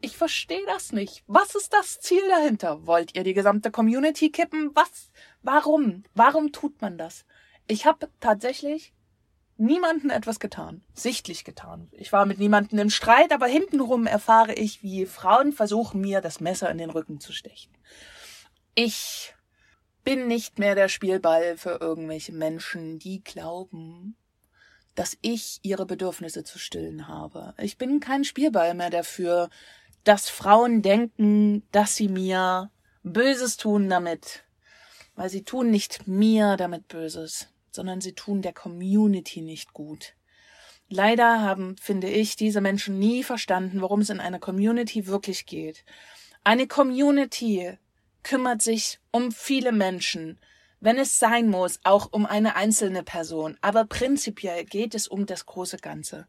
Ich 0.00 0.16
verstehe 0.16 0.64
das 0.66 0.92
nicht. 0.92 1.24
Was 1.26 1.54
ist 1.56 1.72
das 1.72 1.98
Ziel 1.98 2.22
dahinter? 2.28 2.86
Wollt 2.86 3.16
ihr 3.16 3.24
die 3.24 3.34
gesamte 3.34 3.70
Community 3.70 4.30
kippen? 4.30 4.70
Was? 4.74 5.10
Warum? 5.42 6.04
Warum 6.14 6.52
tut 6.52 6.80
man 6.80 6.98
das? 6.98 7.24
Ich 7.66 7.84
habe 7.84 8.08
tatsächlich 8.20 8.92
niemanden 9.58 10.10
etwas 10.10 10.40
getan, 10.40 10.82
sichtlich 10.94 11.44
getan. 11.44 11.88
Ich 11.92 12.12
war 12.12 12.26
mit 12.26 12.38
niemanden 12.38 12.78
im 12.78 12.90
Streit, 12.90 13.32
aber 13.32 13.46
hintenrum 13.46 14.06
erfahre 14.06 14.54
ich, 14.54 14.82
wie 14.82 15.06
Frauen 15.06 15.52
versuchen 15.52 16.00
mir 16.00 16.20
das 16.20 16.40
Messer 16.40 16.70
in 16.70 16.78
den 16.78 16.90
Rücken 16.90 17.20
zu 17.20 17.32
stechen. 17.32 17.72
Ich 18.74 19.34
bin 20.04 20.28
nicht 20.28 20.58
mehr 20.58 20.74
der 20.74 20.88
Spielball 20.88 21.56
für 21.56 21.78
irgendwelche 21.80 22.32
Menschen, 22.32 22.98
die 22.98 23.22
glauben, 23.22 24.16
dass 24.94 25.18
ich 25.20 25.58
ihre 25.62 25.86
Bedürfnisse 25.86 26.44
zu 26.44 26.58
stillen 26.58 27.08
habe. 27.08 27.54
Ich 27.58 27.76
bin 27.76 28.00
kein 28.00 28.24
Spielball 28.24 28.74
mehr 28.74 28.90
dafür, 28.90 29.50
dass 30.04 30.28
Frauen 30.28 30.82
denken, 30.82 31.68
dass 31.72 31.96
sie 31.96 32.08
mir 32.08 32.70
Böses 33.02 33.56
tun 33.56 33.88
damit. 33.88 34.44
Weil 35.14 35.30
sie 35.30 35.42
tun 35.42 35.70
nicht 35.70 36.06
mir 36.06 36.56
damit 36.56 36.88
Böses, 36.88 37.48
sondern 37.78 38.00
sie 38.00 38.12
tun 38.12 38.42
der 38.42 38.52
Community 38.52 39.40
nicht 39.40 39.72
gut. 39.72 40.14
Leider 40.88 41.42
haben, 41.42 41.76
finde 41.80 42.08
ich, 42.08 42.34
diese 42.34 42.60
Menschen 42.60 42.98
nie 42.98 43.22
verstanden, 43.22 43.82
worum 43.82 44.00
es 44.00 44.10
in 44.10 44.18
einer 44.18 44.40
Community 44.40 45.06
wirklich 45.06 45.46
geht. 45.46 45.84
Eine 46.42 46.66
Community 46.66 47.78
kümmert 48.24 48.62
sich 48.62 48.98
um 49.12 49.30
viele 49.30 49.70
Menschen, 49.70 50.40
wenn 50.80 50.98
es 50.98 51.20
sein 51.20 51.48
muss, 51.48 51.78
auch 51.84 52.08
um 52.10 52.26
eine 52.26 52.56
einzelne 52.56 53.04
Person. 53.04 53.56
Aber 53.60 53.84
prinzipiell 53.84 54.64
geht 54.64 54.96
es 54.96 55.06
um 55.06 55.24
das 55.24 55.46
große 55.46 55.76
Ganze. 55.76 56.26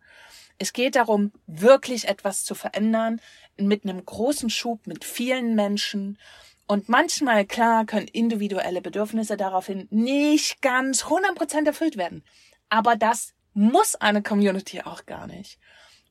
Es 0.60 0.72
geht 0.72 0.98
darum, 0.98 1.32
wirklich 1.48 2.08
etwas 2.08 2.44
zu 2.44 2.54
verändern 2.54 3.20
mit 3.58 3.86
einem 3.86 4.06
großen 4.06 4.52
Schub, 4.52 4.86
mit 4.86 5.04
vielen 5.04 5.56
Menschen. 5.56 6.20
Und 6.70 6.88
manchmal, 6.88 7.46
klar, 7.46 7.86
können 7.86 8.08
individuelle 8.08 8.82
Bedürfnisse 8.82 9.36
daraufhin 9.36 9.88
nicht 9.90 10.62
ganz 10.62 11.04
100% 11.06 11.66
erfüllt 11.66 11.98
werden. 11.98 12.24
Aber 12.70 12.96
das 12.96 13.34
muss 13.54 13.96
eine 13.96 14.22
Community 14.22 14.82
auch 14.82 15.06
gar 15.06 15.26
nicht. 15.26 15.60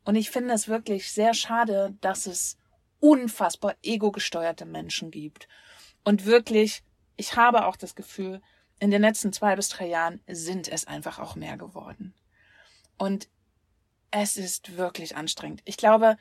Und 0.04 0.16
ich 0.16 0.30
finde 0.30 0.52
es 0.54 0.68
wirklich 0.68 1.12
sehr 1.12 1.32
schade, 1.32 1.96
dass 2.00 2.26
es 2.26 2.58
unfassbar 2.98 3.76
ego-gesteuerte 3.82 4.66
Menschen 4.66 5.10
gibt. 5.12 5.46
Und 6.02 6.26
wirklich 6.26 6.82
ich 7.18 7.36
habe 7.36 7.66
auch 7.66 7.76
das 7.76 7.94
Gefühl, 7.94 8.40
in 8.78 8.90
den 8.90 9.02
letzten 9.02 9.32
zwei 9.32 9.56
bis 9.56 9.68
drei 9.68 9.88
Jahren 9.88 10.22
sind 10.28 10.68
es 10.68 10.86
einfach 10.86 11.18
auch 11.18 11.34
mehr 11.34 11.58
geworden. 11.58 12.14
Und 12.96 13.28
es 14.10 14.36
ist 14.36 14.78
wirklich 14.78 15.16
anstrengend. 15.16 15.60
Ich 15.64 15.76
glaube, 15.76 16.16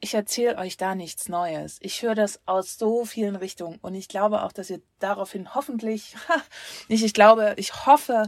ich 0.00 0.14
erzähle 0.14 0.58
euch 0.58 0.76
da 0.76 0.94
nichts 0.94 1.28
Neues. 1.28 1.78
Ich 1.80 2.02
höre 2.02 2.14
das 2.14 2.40
aus 2.46 2.76
so 2.78 3.04
vielen 3.04 3.36
Richtungen 3.36 3.78
und 3.80 3.94
ich 3.94 4.08
glaube 4.08 4.42
auch, 4.42 4.52
dass 4.52 4.70
ihr 4.70 4.82
daraufhin 4.98 5.54
hoffentlich, 5.54 6.16
nicht 6.88 7.04
ich 7.04 7.14
glaube, 7.14 7.54
ich 7.56 7.86
hoffe, 7.86 8.26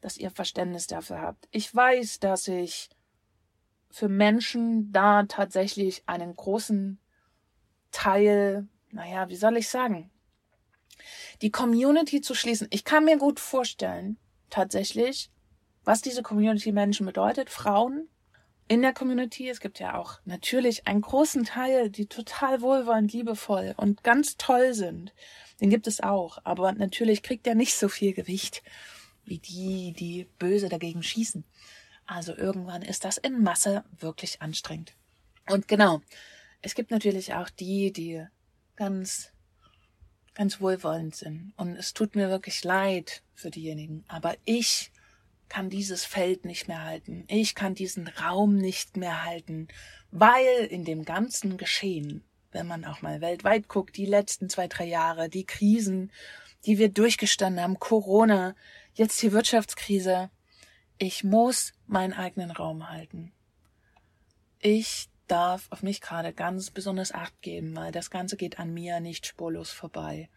dass 0.00 0.16
ihr 0.16 0.30
Verständnis 0.30 0.86
dafür 0.86 1.20
habt. 1.20 1.48
Ich 1.50 1.74
weiß, 1.74 2.20
dass 2.20 2.48
ich 2.48 2.90
für 3.90 4.08
Menschen 4.08 4.92
da 4.92 5.22
tatsächlich 5.22 6.02
einen 6.06 6.36
großen 6.36 6.98
Teil, 7.92 8.68
naja, 8.90 9.28
wie 9.30 9.36
soll 9.36 9.56
ich 9.56 9.70
sagen, 9.70 10.10
die 11.42 11.50
Community 11.50 12.20
zu 12.20 12.34
schließen. 12.34 12.68
Ich 12.70 12.84
kann 12.84 13.04
mir 13.04 13.16
gut 13.16 13.40
vorstellen, 13.40 14.18
tatsächlich, 14.50 15.30
was 15.84 16.02
diese 16.02 16.22
Community 16.22 16.72
Menschen 16.72 17.06
bedeutet. 17.06 17.48
Frauen 17.48 18.08
in 18.68 18.82
der 18.82 18.92
Community. 18.92 19.48
Es 19.48 19.60
gibt 19.60 19.78
ja 19.78 19.96
auch 19.96 20.18
natürlich 20.24 20.86
einen 20.86 21.00
großen 21.00 21.44
Teil, 21.44 21.90
die 21.90 22.06
total 22.06 22.60
wohlwollend, 22.60 23.12
liebevoll 23.12 23.74
und 23.76 24.02
ganz 24.02 24.36
toll 24.36 24.74
sind. 24.74 25.12
Den 25.60 25.70
gibt 25.70 25.86
es 25.86 26.00
auch. 26.00 26.38
Aber 26.44 26.72
natürlich 26.72 27.22
kriegt 27.22 27.46
er 27.46 27.54
nicht 27.54 27.74
so 27.74 27.88
viel 27.88 28.12
Gewicht 28.12 28.62
wie 29.24 29.38
die, 29.38 29.92
die 29.92 30.26
böse 30.38 30.68
dagegen 30.68 31.02
schießen. 31.02 31.44
Also 32.06 32.36
irgendwann 32.36 32.82
ist 32.82 33.04
das 33.04 33.16
in 33.16 33.42
Masse 33.42 33.84
wirklich 33.98 34.40
anstrengend. 34.42 34.94
Und 35.48 35.66
genau, 35.68 36.00
es 36.62 36.74
gibt 36.74 36.90
natürlich 36.90 37.34
auch 37.34 37.50
die, 37.50 37.92
die 37.92 38.24
ganz 38.76 39.32
ganz 40.36 40.60
wohlwollend 40.60 41.16
sind. 41.16 41.52
Und 41.56 41.76
es 41.76 41.94
tut 41.94 42.14
mir 42.14 42.28
wirklich 42.28 42.62
leid 42.62 43.22
für 43.34 43.50
diejenigen. 43.50 44.04
Aber 44.06 44.36
ich 44.44 44.92
kann 45.48 45.70
dieses 45.70 46.04
Feld 46.04 46.44
nicht 46.44 46.68
mehr 46.68 46.84
halten. 46.84 47.24
Ich 47.28 47.54
kann 47.54 47.74
diesen 47.74 48.08
Raum 48.08 48.56
nicht 48.56 48.96
mehr 48.96 49.24
halten, 49.24 49.68
weil 50.10 50.66
in 50.70 50.84
dem 50.84 51.04
ganzen 51.04 51.56
Geschehen, 51.56 52.24
wenn 52.52 52.66
man 52.66 52.84
auch 52.84 53.02
mal 53.02 53.20
weltweit 53.20 53.68
guckt, 53.68 53.96
die 53.96 54.06
letzten 54.06 54.48
zwei, 54.48 54.68
drei 54.68 54.86
Jahre, 54.86 55.28
die 55.28 55.44
Krisen, 55.44 56.12
die 56.64 56.78
wir 56.78 56.88
durchgestanden 56.88 57.62
haben, 57.62 57.78
Corona, 57.78 58.54
jetzt 58.94 59.20
die 59.22 59.32
Wirtschaftskrise, 59.32 60.30
ich 60.98 61.24
muss 61.24 61.72
meinen 61.86 62.12
eigenen 62.12 62.50
Raum 62.50 62.88
halten. 62.88 63.32
Ich 64.58 65.08
darf 65.28 65.66
auf 65.70 65.82
mich 65.82 66.00
gerade 66.00 66.32
ganz 66.32 66.70
besonders 66.70 67.12
Acht 67.12 67.40
geben, 67.42 67.76
weil 67.76 67.92
das 67.92 68.10
Ganze 68.10 68.36
geht 68.36 68.58
an 68.58 68.72
mir 68.72 69.00
nicht 69.00 69.26
spurlos 69.26 69.70
vorbei. 69.70 70.28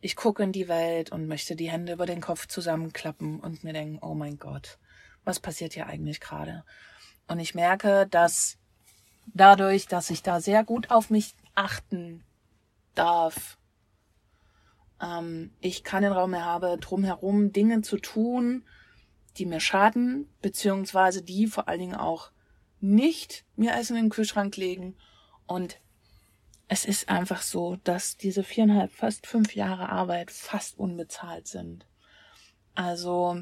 Ich 0.00 0.16
gucke 0.16 0.42
in 0.42 0.52
die 0.52 0.68
Welt 0.68 1.10
und 1.10 1.26
möchte 1.26 1.56
die 1.56 1.70
Hände 1.70 1.92
über 1.94 2.06
den 2.06 2.20
Kopf 2.20 2.46
zusammenklappen 2.46 3.40
und 3.40 3.64
mir 3.64 3.72
denken, 3.72 3.98
oh 4.02 4.14
mein 4.14 4.38
Gott, 4.38 4.78
was 5.24 5.40
passiert 5.40 5.72
hier 5.72 5.86
eigentlich 5.86 6.20
gerade? 6.20 6.64
Und 7.28 7.40
ich 7.40 7.54
merke, 7.54 8.06
dass 8.06 8.58
dadurch, 9.26 9.86
dass 9.86 10.10
ich 10.10 10.22
da 10.22 10.40
sehr 10.40 10.64
gut 10.64 10.90
auf 10.90 11.10
mich 11.10 11.34
achten 11.54 12.24
darf, 12.94 13.58
ähm, 15.00 15.52
ich 15.60 15.84
keinen 15.84 16.12
Raum 16.12 16.30
mehr 16.30 16.44
habe, 16.44 16.78
drumherum 16.80 17.52
Dinge 17.52 17.82
zu 17.82 17.98
tun, 17.98 18.64
die 19.38 19.46
mir 19.46 19.60
schaden, 19.60 20.28
beziehungsweise 20.40 21.22
die 21.22 21.46
vor 21.46 21.68
allen 21.68 21.80
Dingen 21.80 21.94
auch 21.94 22.30
nicht 22.80 23.44
mir 23.56 23.74
Essen 23.74 23.96
in 23.96 24.04
den 24.04 24.10
Kühlschrank 24.10 24.56
legen. 24.56 24.96
Und 25.46 25.78
es 26.68 26.84
ist 26.84 27.08
einfach 27.08 27.42
so, 27.42 27.76
dass 27.84 28.16
diese 28.16 28.42
viereinhalb, 28.42 28.92
fast 28.92 29.26
fünf 29.26 29.54
Jahre 29.54 29.88
Arbeit 29.88 30.30
fast 30.30 30.78
unbezahlt 30.78 31.46
sind. 31.46 31.86
Also 32.74 33.40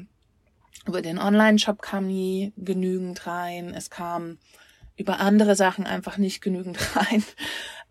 über 0.85 1.01
den 1.01 1.17
Online-Shop 1.17 1.81
kam 1.81 2.07
nie 2.07 2.53
genügend 2.55 3.25
rein. 3.25 3.73
Es 3.73 3.89
kam 3.89 4.37
über 4.95 5.19
andere 5.19 5.55
Sachen 5.55 5.85
einfach 5.85 6.17
nicht 6.17 6.41
genügend 6.41 6.77
rein. 6.95 7.23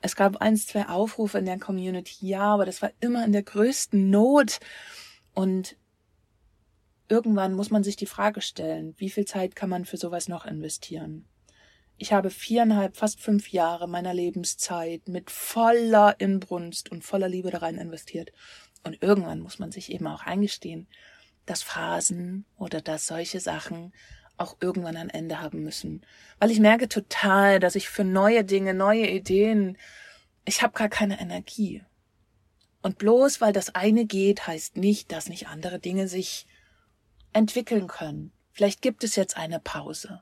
Es 0.00 0.16
gab 0.16 0.36
eins, 0.36 0.66
zwei 0.66 0.88
Aufrufe 0.88 1.38
in 1.38 1.46
der 1.46 1.58
Community, 1.58 2.26
ja, 2.28 2.42
aber 2.42 2.66
das 2.66 2.82
war 2.82 2.92
immer 3.00 3.24
in 3.24 3.32
der 3.32 3.42
größten 3.42 4.10
Not. 4.10 4.60
Und 5.32 5.76
irgendwann 7.08 7.54
muss 7.54 7.70
man 7.70 7.82
sich 7.82 7.96
die 7.96 8.06
Frage 8.06 8.40
stellen, 8.40 8.94
wie 8.98 9.10
viel 9.10 9.24
Zeit 9.24 9.56
kann 9.56 9.70
man 9.70 9.84
für 9.84 9.96
sowas 9.96 10.28
noch 10.28 10.46
investieren? 10.46 11.26
Ich 11.96 12.12
habe 12.12 12.30
viereinhalb, 12.30 12.96
fast 12.96 13.20
fünf 13.20 13.50
Jahre 13.50 13.86
meiner 13.88 14.12
Lebenszeit 14.12 15.06
mit 15.06 15.30
voller 15.30 16.18
Inbrunst 16.18 16.90
und 16.90 17.04
voller 17.04 17.28
Liebe 17.28 17.50
da 17.50 17.58
rein 17.58 17.78
investiert. 17.78 18.32
Und 18.82 19.00
irgendwann 19.00 19.40
muss 19.40 19.60
man 19.60 19.70
sich 19.70 19.92
eben 19.92 20.06
auch 20.08 20.22
eingestehen, 20.24 20.88
dass 21.46 21.62
Phasen 21.62 22.46
oder 22.56 22.80
dass 22.80 23.06
solche 23.06 23.38
Sachen 23.38 23.92
auch 24.36 24.56
irgendwann 24.60 24.96
ein 24.96 25.10
Ende 25.10 25.40
haben 25.40 25.62
müssen. 25.62 26.04
Weil 26.40 26.50
ich 26.50 26.58
merke 26.58 26.88
total, 26.88 27.60
dass 27.60 27.76
ich 27.76 27.88
für 27.88 28.02
neue 28.02 28.44
Dinge, 28.44 28.74
neue 28.74 29.08
Ideen, 29.08 29.78
ich 30.44 30.62
habe 30.62 30.72
gar 30.72 30.88
keine 30.88 31.20
Energie. 31.20 31.84
Und 32.82 32.98
bloß 32.98 33.40
weil 33.40 33.52
das 33.52 33.76
eine 33.76 34.04
geht, 34.04 34.48
heißt 34.48 34.76
nicht, 34.76 35.12
dass 35.12 35.28
nicht 35.28 35.46
andere 35.46 35.78
Dinge 35.78 36.08
sich 36.08 36.46
entwickeln 37.32 37.86
können. 37.86 38.32
Vielleicht 38.50 38.82
gibt 38.82 39.04
es 39.04 39.14
jetzt 39.14 39.36
eine 39.36 39.60
Pause 39.60 40.20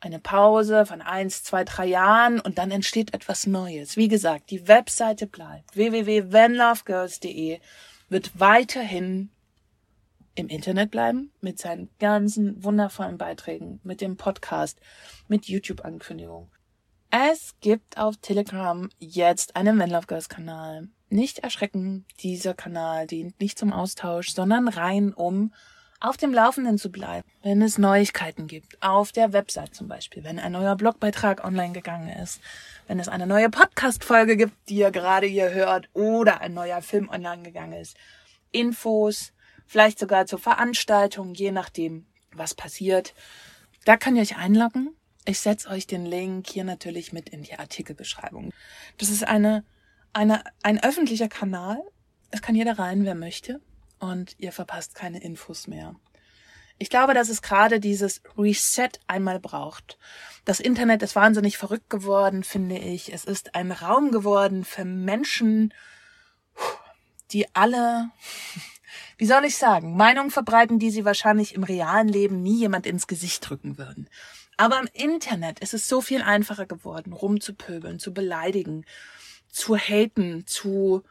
eine 0.00 0.18
Pause 0.18 0.86
von 0.86 1.02
eins, 1.02 1.42
zwei, 1.42 1.64
drei 1.64 1.86
Jahren 1.86 2.40
und 2.40 2.58
dann 2.58 2.70
entsteht 2.70 3.14
etwas 3.14 3.46
Neues. 3.46 3.96
Wie 3.96 4.08
gesagt, 4.08 4.50
die 4.50 4.66
Webseite 4.66 5.26
bleibt 5.26 5.76
www.vanlovegirls.de 5.76 7.60
wird 8.08 8.40
weiterhin 8.40 9.30
im 10.34 10.48
Internet 10.48 10.90
bleiben 10.90 11.32
mit 11.40 11.58
seinen 11.58 11.90
ganzen 11.98 12.62
wundervollen 12.64 13.18
Beiträgen, 13.18 13.80
mit 13.82 14.00
dem 14.00 14.16
Podcast, 14.16 14.80
mit 15.28 15.46
YouTube-Ankündigungen. 15.46 16.50
Es 17.10 17.54
gibt 17.60 17.98
auf 17.98 18.16
Telegram 18.18 18.88
jetzt 18.98 19.56
einen 19.56 19.76
Men 19.76 19.90
Love 19.90 20.06
Girls 20.06 20.28
Kanal. 20.28 20.88
Nicht 21.08 21.40
erschrecken, 21.40 22.06
dieser 22.20 22.54
Kanal 22.54 23.08
dient 23.08 23.40
nicht 23.40 23.58
zum 23.58 23.72
Austausch, 23.72 24.30
sondern 24.30 24.68
rein 24.68 25.12
um 25.12 25.52
auf 26.00 26.16
dem 26.16 26.32
Laufenden 26.32 26.78
zu 26.78 26.90
bleiben, 26.90 27.28
wenn 27.42 27.60
es 27.60 27.76
Neuigkeiten 27.76 28.46
gibt, 28.46 28.82
auf 28.82 29.12
der 29.12 29.34
Website 29.34 29.74
zum 29.74 29.86
Beispiel, 29.86 30.24
wenn 30.24 30.38
ein 30.38 30.52
neuer 30.52 30.74
Blogbeitrag 30.74 31.44
online 31.44 31.72
gegangen 31.72 32.08
ist, 32.08 32.40
wenn 32.88 32.98
es 32.98 33.08
eine 33.08 33.26
neue 33.26 33.50
Podcast-Folge 33.50 34.36
gibt, 34.36 34.54
die 34.68 34.76
ihr 34.76 34.90
gerade 34.90 35.26
hier 35.26 35.50
hört, 35.50 35.90
oder 35.92 36.40
ein 36.40 36.54
neuer 36.54 36.80
Film 36.80 37.10
online 37.10 37.42
gegangen 37.42 37.74
ist. 37.74 37.96
Infos, 38.50 39.32
vielleicht 39.66 39.98
sogar 39.98 40.24
zur 40.24 40.38
Veranstaltung, 40.38 41.34
je 41.34 41.52
nachdem, 41.52 42.06
was 42.34 42.54
passiert. 42.54 43.14
Da 43.84 43.98
könnt 43.98 44.16
ihr 44.16 44.22
euch 44.22 44.38
einloggen. 44.38 44.96
Ich 45.26 45.40
setze 45.40 45.68
euch 45.68 45.86
den 45.86 46.06
Link 46.06 46.48
hier 46.48 46.64
natürlich 46.64 47.12
mit 47.12 47.28
in 47.28 47.42
die 47.42 47.58
Artikelbeschreibung. 47.58 48.52
Das 48.96 49.10
ist 49.10 49.28
eine, 49.28 49.64
eine, 50.14 50.42
ein 50.62 50.82
öffentlicher 50.82 51.28
Kanal. 51.28 51.78
Es 52.30 52.40
kann 52.40 52.54
jeder 52.54 52.78
rein, 52.78 53.04
wer 53.04 53.14
möchte 53.14 53.60
und 54.00 54.34
ihr 54.38 54.52
verpasst 54.52 54.94
keine 54.94 55.22
Infos 55.22 55.68
mehr. 55.68 55.94
Ich 56.78 56.88
glaube, 56.88 57.12
dass 57.12 57.28
es 57.28 57.42
gerade 57.42 57.78
dieses 57.78 58.22
Reset 58.38 58.88
einmal 59.06 59.38
braucht. 59.38 59.98
Das 60.46 60.60
Internet 60.60 61.02
ist 61.02 61.14
wahnsinnig 61.14 61.58
verrückt 61.58 61.90
geworden, 61.90 62.42
finde 62.42 62.78
ich. 62.78 63.12
Es 63.12 63.24
ist 63.24 63.54
ein 63.54 63.70
Raum 63.70 64.10
geworden 64.10 64.64
für 64.64 64.86
Menschen, 64.86 65.74
die 67.32 67.54
alle, 67.54 68.10
wie 69.18 69.26
soll 69.26 69.44
ich 69.44 69.58
sagen, 69.58 69.94
Meinungen 69.94 70.30
verbreiten, 70.30 70.78
die 70.78 70.90
sie 70.90 71.04
wahrscheinlich 71.04 71.54
im 71.54 71.64
realen 71.64 72.08
Leben 72.08 72.42
nie 72.42 72.58
jemand 72.58 72.86
ins 72.86 73.06
Gesicht 73.06 73.48
drücken 73.48 73.76
würden. 73.76 74.08
Aber 74.56 74.80
im 74.80 74.88
Internet 74.94 75.60
ist 75.60 75.74
es 75.74 75.86
so 75.86 76.00
viel 76.00 76.22
einfacher 76.22 76.64
geworden, 76.64 77.12
rumzupöbeln, 77.12 77.98
zu 77.98 78.14
beleidigen, 78.14 78.86
zu 79.48 79.76
haten, 79.76 80.46
zu 80.46 81.02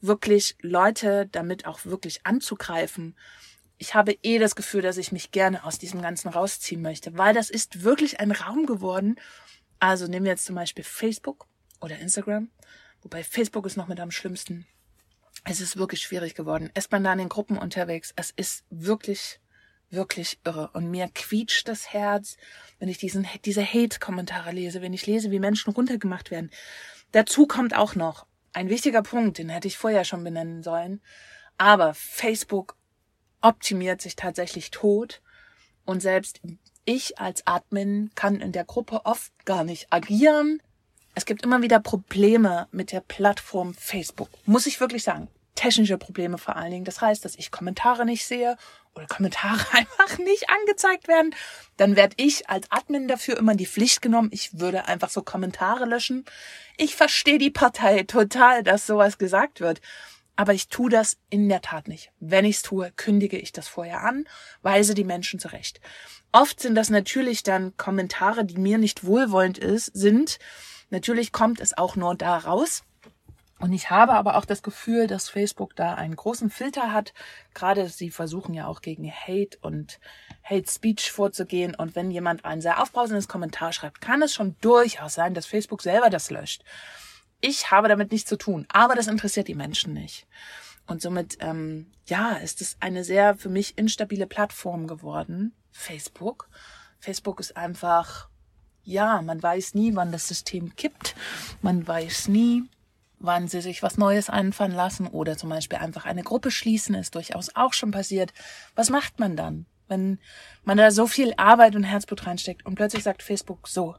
wirklich 0.00 0.56
Leute 0.60 1.28
damit 1.30 1.66
auch 1.66 1.84
wirklich 1.84 2.26
anzugreifen. 2.26 3.16
Ich 3.78 3.94
habe 3.94 4.16
eh 4.22 4.38
das 4.38 4.56
Gefühl, 4.56 4.82
dass 4.82 4.98
ich 4.98 5.12
mich 5.12 5.30
gerne 5.30 5.64
aus 5.64 5.78
diesem 5.78 6.02
Ganzen 6.02 6.28
rausziehen 6.28 6.82
möchte, 6.82 7.16
weil 7.16 7.34
das 7.34 7.50
ist 7.50 7.82
wirklich 7.82 8.20
ein 8.20 8.32
Raum 8.32 8.66
geworden. 8.66 9.16
Also 9.78 10.06
nehmen 10.06 10.24
wir 10.24 10.32
jetzt 10.32 10.44
zum 10.44 10.56
Beispiel 10.56 10.84
Facebook 10.84 11.46
oder 11.80 11.98
Instagram, 11.98 12.50
wobei 13.02 13.24
Facebook 13.24 13.64
ist 13.66 13.76
noch 13.76 13.88
mit 13.88 14.00
am 14.00 14.10
schlimmsten. 14.10 14.66
Es 15.44 15.60
ist 15.60 15.78
wirklich 15.78 16.02
schwierig 16.02 16.34
geworden. 16.34 16.70
Ist 16.74 16.92
man 16.92 17.02
da 17.02 17.12
in 17.12 17.18
den 17.18 17.28
Gruppen 17.30 17.56
unterwegs? 17.56 18.12
Es 18.16 18.30
ist 18.30 18.64
wirklich, 18.68 19.40
wirklich 19.88 20.38
irre. 20.44 20.70
Und 20.74 20.90
mir 20.90 21.08
quietscht 21.08 21.66
das 21.66 21.94
Herz, 21.94 22.36
wenn 22.78 22.88
ich 22.88 22.98
diesen, 22.98 23.26
diese 23.46 23.64
Hate-Kommentare 23.64 24.52
lese, 24.52 24.82
wenn 24.82 24.92
ich 24.92 25.06
lese, 25.06 25.30
wie 25.30 25.40
Menschen 25.40 25.72
runtergemacht 25.72 26.30
werden. 26.30 26.50
Dazu 27.12 27.46
kommt 27.46 27.74
auch 27.74 27.94
noch, 27.94 28.26
ein 28.52 28.68
wichtiger 28.68 29.02
Punkt, 29.02 29.38
den 29.38 29.48
hätte 29.48 29.68
ich 29.68 29.78
vorher 29.78 30.04
schon 30.04 30.24
benennen 30.24 30.62
sollen. 30.62 31.00
Aber 31.58 31.94
Facebook 31.94 32.76
optimiert 33.40 34.00
sich 34.00 34.16
tatsächlich 34.16 34.70
tot 34.70 35.22
und 35.84 36.00
selbst 36.00 36.40
ich 36.84 37.18
als 37.18 37.46
Admin 37.46 38.10
kann 38.14 38.40
in 38.40 38.52
der 38.52 38.64
Gruppe 38.64 39.04
oft 39.04 39.32
gar 39.44 39.64
nicht 39.64 39.92
agieren. 39.92 40.62
Es 41.14 41.26
gibt 41.26 41.42
immer 41.42 41.62
wieder 41.62 41.80
Probleme 41.80 42.68
mit 42.70 42.92
der 42.92 43.00
Plattform 43.00 43.74
Facebook, 43.74 44.30
muss 44.46 44.66
ich 44.66 44.80
wirklich 44.80 45.02
sagen 45.02 45.28
technische 45.60 45.98
Probleme 45.98 46.38
vor 46.38 46.56
allen 46.56 46.70
Dingen. 46.70 46.84
Das 46.86 47.02
heißt, 47.02 47.22
dass 47.22 47.36
ich 47.36 47.50
Kommentare 47.50 48.06
nicht 48.06 48.24
sehe 48.24 48.56
oder 48.94 49.06
Kommentare 49.06 49.60
einfach 49.72 50.18
nicht 50.18 50.48
angezeigt 50.50 51.08
werden. 51.08 51.34
Dann 51.76 51.96
werde 51.96 52.16
ich 52.18 52.48
als 52.48 52.70
Admin 52.70 53.08
dafür 53.08 53.36
immer 53.36 53.52
in 53.52 53.58
die 53.58 53.66
Pflicht 53.66 54.02
genommen. 54.02 54.30
Ich 54.32 54.58
würde 54.58 54.86
einfach 54.86 55.10
so 55.10 55.22
Kommentare 55.22 55.84
löschen. 55.84 56.24
Ich 56.76 56.96
verstehe 56.96 57.38
die 57.38 57.50
Partei 57.50 58.02
total, 58.02 58.62
dass 58.62 58.86
sowas 58.86 59.18
gesagt 59.18 59.60
wird. 59.60 59.80
Aber 60.36 60.54
ich 60.54 60.68
tue 60.68 60.88
das 60.88 61.18
in 61.28 61.48
der 61.48 61.60
Tat 61.60 61.86
nicht. 61.86 62.12
Wenn 62.18 62.46
ich 62.46 62.56
es 62.56 62.62
tue, 62.62 62.90
kündige 62.96 63.36
ich 63.36 63.52
das 63.52 63.68
vorher 63.68 64.02
an, 64.02 64.26
weise 64.62 64.94
die 64.94 65.04
Menschen 65.04 65.38
zurecht. 65.38 65.80
Oft 66.32 66.60
sind 66.60 66.76
das 66.76 66.88
natürlich 66.88 67.42
dann 67.42 67.76
Kommentare, 67.76 68.44
die 68.44 68.56
mir 68.56 68.78
nicht 68.78 69.04
wohlwollend 69.04 69.58
ist, 69.58 69.86
sind. 69.86 70.38
Natürlich 70.88 71.32
kommt 71.32 71.60
es 71.60 71.76
auch 71.76 71.96
nur 71.96 72.14
da 72.14 72.38
raus, 72.38 72.84
und 73.60 73.74
ich 73.74 73.90
habe 73.90 74.14
aber 74.14 74.36
auch 74.36 74.46
das 74.46 74.62
Gefühl, 74.62 75.06
dass 75.06 75.28
Facebook 75.28 75.76
da 75.76 75.94
einen 75.94 76.16
großen 76.16 76.48
Filter 76.48 76.94
hat. 76.94 77.12
Gerade 77.52 77.90
sie 77.90 78.10
versuchen 78.10 78.54
ja 78.54 78.66
auch 78.66 78.80
gegen 78.80 79.10
Hate 79.12 79.58
und 79.60 80.00
Hate 80.42 80.70
Speech 80.70 81.12
vorzugehen. 81.12 81.74
Und 81.74 81.94
wenn 81.94 82.10
jemand 82.10 82.46
ein 82.46 82.62
sehr 82.62 82.82
aufbrausendes 82.82 83.28
Kommentar 83.28 83.74
schreibt, 83.74 84.00
kann 84.00 84.22
es 84.22 84.32
schon 84.32 84.56
durchaus 84.62 85.12
sein, 85.12 85.34
dass 85.34 85.44
Facebook 85.44 85.82
selber 85.82 86.08
das 86.08 86.30
löscht. 86.30 86.64
Ich 87.42 87.70
habe 87.70 87.88
damit 87.88 88.12
nichts 88.12 88.30
zu 88.30 88.36
tun, 88.36 88.66
aber 88.70 88.94
das 88.94 89.08
interessiert 89.08 89.48
die 89.48 89.54
Menschen 89.54 89.92
nicht. 89.92 90.26
Und 90.86 91.02
somit, 91.02 91.36
ähm, 91.40 91.92
ja, 92.06 92.32
ist 92.32 92.62
es 92.62 92.78
eine 92.80 93.04
sehr 93.04 93.36
für 93.36 93.50
mich 93.50 93.76
instabile 93.76 94.26
Plattform 94.26 94.86
geworden. 94.86 95.52
Facebook. 95.70 96.48
Facebook 96.98 97.40
ist 97.40 97.58
einfach, 97.58 98.30
ja, 98.84 99.20
man 99.20 99.42
weiß 99.42 99.74
nie, 99.74 99.94
wann 99.94 100.12
das 100.12 100.28
System 100.28 100.74
kippt. 100.76 101.14
Man 101.60 101.86
weiß 101.86 102.28
nie, 102.28 102.64
wann 103.20 103.46
sie 103.46 103.60
sich 103.60 103.82
was 103.82 103.98
Neues 103.98 104.28
einfallen 104.30 104.72
lassen 104.72 105.06
oder 105.06 105.36
zum 105.36 105.50
Beispiel 105.50 105.78
einfach 105.78 106.06
eine 106.06 106.22
Gruppe 106.22 106.50
schließen, 106.50 106.94
ist 106.94 107.14
durchaus 107.14 107.54
auch 107.54 107.74
schon 107.74 107.90
passiert. 107.90 108.32
Was 108.74 108.90
macht 108.90 109.20
man 109.20 109.36
dann, 109.36 109.66
wenn 109.88 110.18
man 110.64 110.78
da 110.78 110.90
so 110.90 111.06
viel 111.06 111.34
Arbeit 111.36 111.76
und 111.76 111.84
Herzblut 111.84 112.26
reinsteckt 112.26 112.64
und 112.64 112.74
plötzlich 112.74 113.04
sagt 113.04 113.22
Facebook 113.22 113.68
so, 113.68 113.94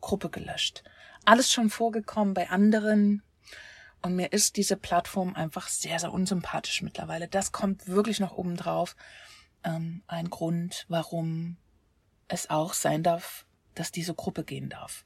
Gruppe 0.00 0.30
gelöscht. 0.30 0.82
Alles 1.24 1.52
schon 1.52 1.70
vorgekommen 1.70 2.34
bei 2.34 2.50
anderen. 2.50 3.22
Und 4.02 4.16
mir 4.16 4.32
ist 4.32 4.56
diese 4.56 4.76
Plattform 4.76 5.34
einfach 5.34 5.68
sehr, 5.68 5.98
sehr 5.98 6.12
unsympathisch 6.12 6.82
mittlerweile. 6.82 7.28
Das 7.28 7.52
kommt 7.52 7.86
wirklich 7.86 8.18
noch 8.18 8.32
oben 8.32 8.56
drauf. 8.56 8.96
Ähm, 9.62 10.02
ein 10.08 10.28
Grund, 10.28 10.86
warum 10.88 11.56
es 12.26 12.50
auch 12.50 12.74
sein 12.74 13.04
darf, 13.04 13.46
dass 13.74 13.92
diese 13.92 14.14
Gruppe 14.14 14.42
gehen 14.42 14.68
darf. 14.68 15.04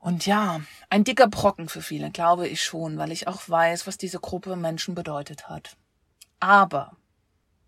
Und 0.00 0.26
ja, 0.26 0.60
ein 0.90 1.04
dicker 1.04 1.28
Brocken 1.28 1.68
für 1.68 1.82
viele, 1.82 2.10
glaube 2.10 2.46
ich 2.46 2.62
schon, 2.62 2.98
weil 2.98 3.12
ich 3.12 3.26
auch 3.26 3.48
weiß, 3.48 3.86
was 3.86 3.98
diese 3.98 4.20
Gruppe 4.20 4.56
Menschen 4.56 4.94
bedeutet 4.94 5.48
hat. 5.48 5.76
Aber 6.40 6.96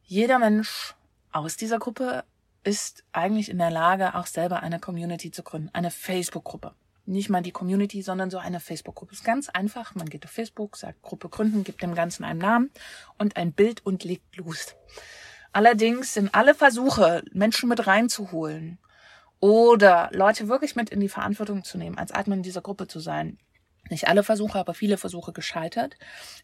jeder 0.02 0.38
Mensch 0.38 0.94
aus 1.32 1.56
dieser 1.56 1.78
Gruppe 1.78 2.24
ist 2.62 3.04
eigentlich 3.12 3.48
in 3.48 3.58
der 3.58 3.70
Lage, 3.70 4.14
auch 4.14 4.26
selber 4.26 4.62
eine 4.62 4.78
Community 4.78 5.30
zu 5.30 5.42
gründen, 5.42 5.70
eine 5.72 5.90
Facebook-Gruppe. 5.90 6.74
Nicht 7.06 7.30
mal 7.30 7.42
die 7.42 7.50
Community, 7.50 8.02
sondern 8.02 8.30
so 8.30 8.38
eine 8.38 8.60
Facebook-Gruppe. 8.60 9.14
Ist 9.14 9.24
ganz 9.24 9.48
einfach. 9.48 9.94
Man 9.94 10.08
geht 10.08 10.24
auf 10.24 10.30
Facebook, 10.30 10.76
sagt 10.76 11.02
Gruppe 11.02 11.28
gründen, 11.28 11.64
gibt 11.64 11.82
dem 11.82 11.94
Ganzen 11.94 12.24
einen 12.24 12.38
Namen 12.38 12.70
und 13.18 13.36
ein 13.36 13.52
Bild 13.52 13.84
und 13.84 14.04
legt 14.04 14.36
los. 14.36 14.76
Allerdings 15.52 16.14
sind 16.14 16.34
alle 16.34 16.54
Versuche, 16.54 17.24
Menschen 17.32 17.68
mit 17.68 17.86
reinzuholen, 17.86 18.78
oder 19.40 20.10
Leute 20.12 20.48
wirklich 20.48 20.76
mit 20.76 20.90
in 20.90 21.00
die 21.00 21.08
Verantwortung 21.08 21.64
zu 21.64 21.78
nehmen, 21.78 21.98
als 21.98 22.12
Admin 22.12 22.42
dieser 22.42 22.60
Gruppe 22.60 22.86
zu 22.86 23.00
sein. 23.00 23.38
Nicht 23.88 24.06
alle 24.06 24.22
Versuche, 24.22 24.58
aber 24.58 24.74
viele 24.74 24.98
Versuche 24.98 25.32
gescheitert. 25.32 25.96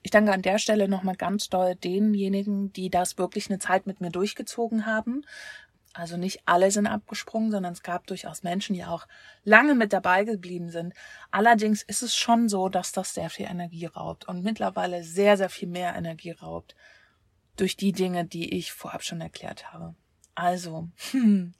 Ich 0.02 0.10
danke 0.10 0.32
an 0.32 0.42
der 0.42 0.58
Stelle 0.58 0.88
nochmal 0.88 1.16
ganz 1.16 1.48
doll 1.48 1.74
denjenigen, 1.74 2.72
die 2.72 2.90
das 2.90 3.18
wirklich 3.18 3.50
eine 3.50 3.58
Zeit 3.58 3.86
mit 3.86 4.00
mir 4.00 4.10
durchgezogen 4.10 4.86
haben. 4.86 5.22
Also 5.92 6.16
nicht 6.16 6.40
alle 6.44 6.70
sind 6.70 6.86
abgesprungen, 6.86 7.50
sondern 7.50 7.72
es 7.72 7.82
gab 7.82 8.06
durchaus 8.06 8.42
Menschen, 8.42 8.74
die 8.74 8.84
auch 8.84 9.06
lange 9.44 9.74
mit 9.74 9.92
dabei 9.92 10.24
geblieben 10.24 10.70
sind. 10.70 10.92
Allerdings 11.30 11.82
ist 11.82 12.02
es 12.02 12.16
schon 12.16 12.48
so, 12.48 12.68
dass 12.68 12.92
das 12.92 13.14
sehr 13.14 13.30
viel 13.30 13.46
Energie 13.46 13.86
raubt 13.86 14.26
und 14.28 14.42
mittlerweile 14.42 15.04
sehr, 15.04 15.36
sehr 15.36 15.48
viel 15.48 15.68
mehr 15.68 15.94
Energie 15.94 16.32
raubt 16.32 16.74
durch 17.56 17.76
die 17.76 17.92
Dinge, 17.92 18.24
die 18.24 18.54
ich 18.54 18.72
vorab 18.72 19.04
schon 19.04 19.20
erklärt 19.20 19.72
habe. 19.72 19.94
Also, 20.36 20.88
hm. 21.12 21.54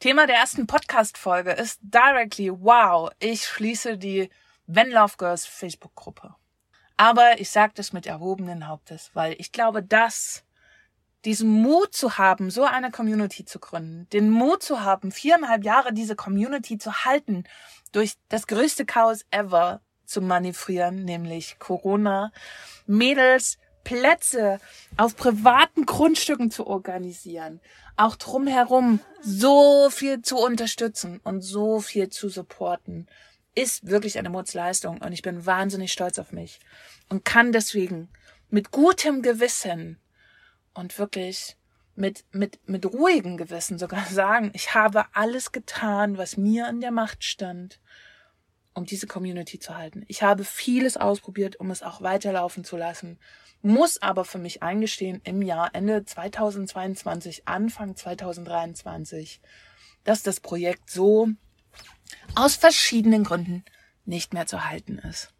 Thema 0.00 0.26
der 0.26 0.36
ersten 0.36 0.66
Podcast-Folge 0.66 1.52
ist 1.52 1.78
directly, 1.80 2.50
wow, 2.52 3.10
ich 3.20 3.46
schließe 3.46 3.96
die 3.96 4.28
When 4.66 4.90
Love 4.90 5.14
Girls 5.16 5.46
Facebook-Gruppe. 5.46 6.34
Aber 6.96 7.40
ich 7.40 7.48
sage 7.48 7.74
das 7.76 7.92
mit 7.92 8.06
erhobenen 8.06 8.66
Hauptes, 8.66 9.12
weil 9.14 9.36
ich 9.38 9.52
glaube, 9.52 9.84
dass 9.84 10.44
diesen 11.24 11.48
Mut 11.48 11.94
zu 11.94 12.18
haben, 12.18 12.50
so 12.50 12.64
eine 12.64 12.90
Community 12.90 13.44
zu 13.44 13.60
gründen, 13.60 14.08
den 14.10 14.30
Mut 14.30 14.64
zu 14.64 14.80
haben, 14.80 15.12
viereinhalb 15.12 15.64
Jahre 15.64 15.92
diese 15.92 16.16
Community 16.16 16.76
zu 16.76 17.04
halten, 17.04 17.44
durch 17.92 18.14
das 18.28 18.48
größte 18.48 18.84
Chaos 18.84 19.24
ever 19.30 19.80
zu 20.04 20.20
manövrieren, 20.22 21.04
nämlich 21.04 21.58
Corona, 21.60 22.32
Mädels 22.86 23.58
Plätze 23.88 24.60
auf 24.98 25.16
privaten 25.16 25.86
Grundstücken 25.86 26.50
zu 26.50 26.66
organisieren, 26.66 27.58
auch 27.96 28.16
drumherum 28.16 29.00
so 29.22 29.88
viel 29.88 30.20
zu 30.20 30.36
unterstützen 30.36 31.22
und 31.24 31.40
so 31.40 31.80
viel 31.80 32.10
zu 32.10 32.28
supporten, 32.28 33.08
ist 33.54 33.86
wirklich 33.86 34.18
eine 34.18 34.28
Mutsleistung 34.28 34.98
und 34.98 35.12
ich 35.12 35.22
bin 35.22 35.46
wahnsinnig 35.46 35.90
stolz 35.90 36.18
auf 36.18 36.32
mich 36.32 36.60
und 37.08 37.24
kann 37.24 37.50
deswegen 37.50 38.10
mit 38.50 38.72
gutem 38.72 39.22
Gewissen 39.22 39.98
und 40.74 40.98
wirklich 40.98 41.56
mit, 41.94 42.26
mit, 42.30 42.60
mit 42.68 42.84
ruhigem 42.84 43.38
Gewissen 43.38 43.78
sogar 43.78 44.04
sagen, 44.10 44.50
ich 44.52 44.74
habe 44.74 45.06
alles 45.14 45.50
getan, 45.50 46.18
was 46.18 46.36
mir 46.36 46.68
in 46.68 46.82
der 46.82 46.92
Macht 46.92 47.24
stand, 47.24 47.80
um 48.78 48.86
diese 48.86 49.06
Community 49.06 49.58
zu 49.58 49.76
halten. 49.76 50.04
Ich 50.08 50.22
habe 50.22 50.44
vieles 50.44 50.96
ausprobiert, 50.96 51.60
um 51.60 51.70
es 51.70 51.82
auch 51.82 52.00
weiterlaufen 52.00 52.64
zu 52.64 52.76
lassen, 52.76 53.18
muss 53.60 54.00
aber 54.00 54.24
für 54.24 54.38
mich 54.38 54.62
eingestehen, 54.62 55.20
im 55.24 55.42
Jahr 55.42 55.74
Ende 55.74 56.04
2022, 56.04 57.46
Anfang 57.46 57.96
2023, 57.96 59.40
dass 60.04 60.22
das 60.22 60.40
Projekt 60.40 60.90
so 60.90 61.28
aus 62.34 62.54
verschiedenen 62.54 63.24
Gründen 63.24 63.64
nicht 64.04 64.32
mehr 64.32 64.46
zu 64.46 64.64
halten 64.64 64.98
ist. 64.98 65.34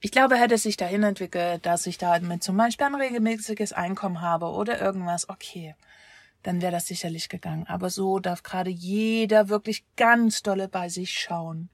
Ich 0.00 0.12
glaube, 0.12 0.36
hätte 0.36 0.54
es 0.54 0.62
sich 0.62 0.76
dahin 0.76 1.02
entwickelt, 1.02 1.66
dass 1.66 1.86
ich 1.86 1.98
da 1.98 2.18
mit 2.20 2.42
zum 2.42 2.56
Beispiel 2.56 2.86
ein 2.86 2.94
regelmäßiges 2.94 3.72
Einkommen 3.72 4.20
habe 4.20 4.46
oder 4.46 4.80
irgendwas, 4.80 5.28
okay, 5.28 5.74
dann 6.42 6.62
wäre 6.62 6.72
das 6.72 6.86
sicherlich 6.86 7.28
gegangen. 7.28 7.66
Aber 7.66 7.90
so 7.90 8.20
darf 8.20 8.42
gerade 8.42 8.70
jeder 8.70 9.48
wirklich 9.48 9.84
ganz 9.96 10.42
dolle 10.42 10.68
bei 10.68 10.88
sich 10.88 11.18
schauen, 11.18 11.70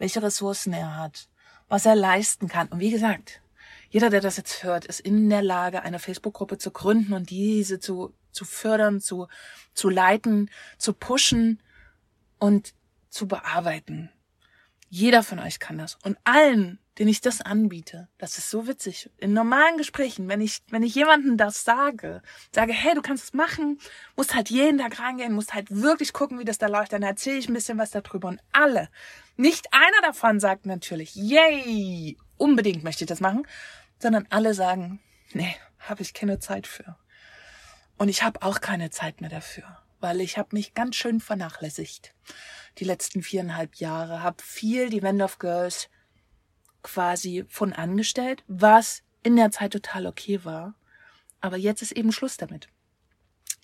welche 0.00 0.22
Ressourcen 0.22 0.72
er 0.72 0.96
hat, 0.96 1.28
was 1.68 1.86
er 1.86 1.94
leisten 1.94 2.48
kann. 2.48 2.66
Und 2.68 2.80
wie 2.80 2.90
gesagt, 2.90 3.42
jeder, 3.90 4.08
der 4.08 4.20
das 4.20 4.38
jetzt 4.38 4.64
hört, 4.64 4.86
ist 4.86 5.00
in 5.00 5.28
der 5.28 5.42
Lage, 5.42 5.82
eine 5.82 5.98
Facebook-Gruppe 5.98 6.58
zu 6.58 6.70
gründen 6.70 7.12
und 7.12 7.30
diese 7.30 7.78
zu, 7.78 8.14
zu 8.32 8.44
fördern, 8.44 9.00
zu, 9.00 9.28
zu 9.74 9.90
leiten, 9.90 10.50
zu 10.78 10.94
pushen 10.94 11.62
und 12.38 12.74
zu 13.10 13.28
bearbeiten. 13.28 14.10
Jeder 14.88 15.22
von 15.22 15.38
euch 15.38 15.60
kann 15.60 15.78
das. 15.78 15.96
Und 16.02 16.16
allen, 16.24 16.78
denen 17.00 17.08
ich 17.08 17.22
das 17.22 17.40
anbiete, 17.40 18.08
das 18.18 18.36
ist 18.36 18.50
so 18.50 18.66
witzig. 18.66 19.08
In 19.16 19.32
normalen 19.32 19.78
Gesprächen, 19.78 20.28
wenn 20.28 20.42
ich, 20.42 20.58
wenn 20.68 20.82
ich 20.82 20.94
jemandem 20.94 21.38
das 21.38 21.64
sage, 21.64 22.20
sage, 22.54 22.74
hey, 22.74 22.94
du 22.94 23.00
kannst 23.00 23.24
es 23.24 23.32
machen, 23.32 23.78
musst 24.16 24.34
halt 24.34 24.50
jeden 24.50 24.76
Tag 24.76 24.98
reingehen, 24.98 25.32
musst 25.32 25.54
halt 25.54 25.70
wirklich 25.70 26.12
gucken, 26.12 26.38
wie 26.38 26.44
das 26.44 26.58
da 26.58 26.66
läuft, 26.66 26.92
dann 26.92 27.02
erzähle 27.02 27.38
ich 27.38 27.48
ein 27.48 27.54
bisschen 27.54 27.78
was 27.78 27.90
darüber. 27.90 28.28
Und 28.28 28.42
alle, 28.52 28.90
nicht 29.38 29.72
einer 29.72 30.02
davon 30.02 30.40
sagt 30.40 30.66
natürlich, 30.66 31.14
yay, 31.14 32.18
unbedingt 32.36 32.84
möchte 32.84 33.04
ich 33.04 33.08
das 33.08 33.20
machen, 33.20 33.46
sondern 33.98 34.26
alle 34.28 34.52
sagen, 34.52 35.00
nee, 35.32 35.56
habe 35.78 36.02
ich 36.02 36.12
keine 36.12 36.38
Zeit 36.38 36.66
für. 36.66 36.98
Und 37.96 38.10
ich 38.10 38.22
habe 38.22 38.42
auch 38.42 38.60
keine 38.60 38.90
Zeit 38.90 39.22
mehr 39.22 39.30
dafür, 39.30 39.78
weil 40.00 40.20
ich 40.20 40.36
habe 40.36 40.50
mich 40.52 40.74
ganz 40.74 40.96
schön 40.96 41.20
vernachlässigt 41.20 42.14
die 42.76 42.84
letzten 42.84 43.22
viereinhalb 43.22 43.76
Jahre, 43.76 44.22
habe 44.22 44.42
viel 44.42 44.90
die 44.90 45.02
Wend 45.02 45.22
of 45.22 45.38
Girls 45.38 45.88
quasi 46.82 47.44
von 47.48 47.72
angestellt, 47.72 48.44
was 48.46 49.02
in 49.22 49.36
der 49.36 49.50
Zeit 49.50 49.72
total 49.72 50.06
okay 50.06 50.44
war. 50.44 50.74
Aber 51.40 51.56
jetzt 51.56 51.82
ist 51.82 51.92
eben 51.92 52.12
Schluss 52.12 52.36
damit. 52.36 52.68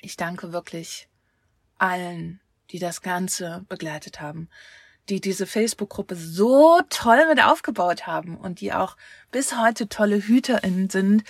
Ich 0.00 0.16
danke 0.16 0.52
wirklich 0.52 1.08
allen, 1.78 2.40
die 2.70 2.78
das 2.78 3.02
Ganze 3.02 3.64
begleitet 3.68 4.20
haben, 4.20 4.48
die 5.08 5.20
diese 5.20 5.46
Facebook-Gruppe 5.46 6.16
so 6.16 6.80
toll 6.90 7.26
mit 7.28 7.42
aufgebaut 7.42 8.06
haben 8.06 8.36
und 8.36 8.60
die 8.60 8.72
auch 8.72 8.96
bis 9.30 9.56
heute 9.56 9.88
tolle 9.88 10.26
HüterInnen 10.26 10.90
sind 10.90 11.24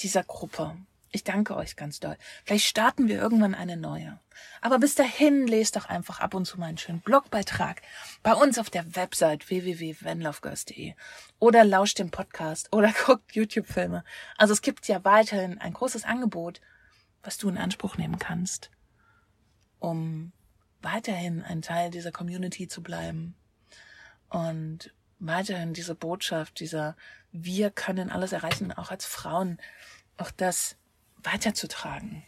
dieser 0.00 0.24
Gruppe. 0.24 0.76
Ich 1.12 1.24
danke 1.24 1.56
euch 1.56 1.74
ganz 1.74 1.98
doll. 1.98 2.16
Vielleicht 2.44 2.66
starten 2.66 3.08
wir 3.08 3.18
irgendwann 3.18 3.56
eine 3.56 3.76
neue. 3.76 4.20
Aber 4.60 4.78
bis 4.78 4.94
dahin 4.94 5.46
lest 5.48 5.74
doch 5.74 5.86
einfach 5.86 6.20
ab 6.20 6.34
und 6.34 6.44
zu 6.44 6.58
meinen 6.58 6.78
schönen 6.78 7.00
Blogbeitrag 7.00 7.82
bei 8.22 8.32
uns 8.32 8.58
auf 8.58 8.70
der 8.70 8.94
Website 8.94 9.50
www.wenlaufgirls.de 9.50 10.94
oder 11.40 11.64
lauscht 11.64 11.98
dem 11.98 12.10
Podcast 12.10 12.72
oder 12.72 12.92
guckt 13.06 13.34
YouTube-Filme. 13.34 14.04
Also 14.38 14.52
es 14.52 14.62
gibt 14.62 14.86
ja 14.86 15.04
weiterhin 15.04 15.58
ein 15.58 15.72
großes 15.72 16.04
Angebot, 16.04 16.60
was 17.24 17.38
du 17.38 17.48
in 17.48 17.58
Anspruch 17.58 17.96
nehmen 17.96 18.20
kannst, 18.20 18.70
um 19.80 20.32
weiterhin 20.80 21.42
ein 21.42 21.60
Teil 21.60 21.90
dieser 21.90 22.12
Community 22.12 22.68
zu 22.68 22.82
bleiben 22.82 23.34
und 24.28 24.94
weiterhin 25.18 25.74
diese 25.74 25.96
Botschaft, 25.96 26.60
dieser 26.60 26.96
wir 27.32 27.70
können 27.70 28.10
alles 28.10 28.32
erreichen, 28.32 28.72
auch 28.72 28.90
als 28.90 29.04
Frauen, 29.04 29.58
auch 30.16 30.30
das 30.30 30.76
weiterzutragen. 31.24 32.22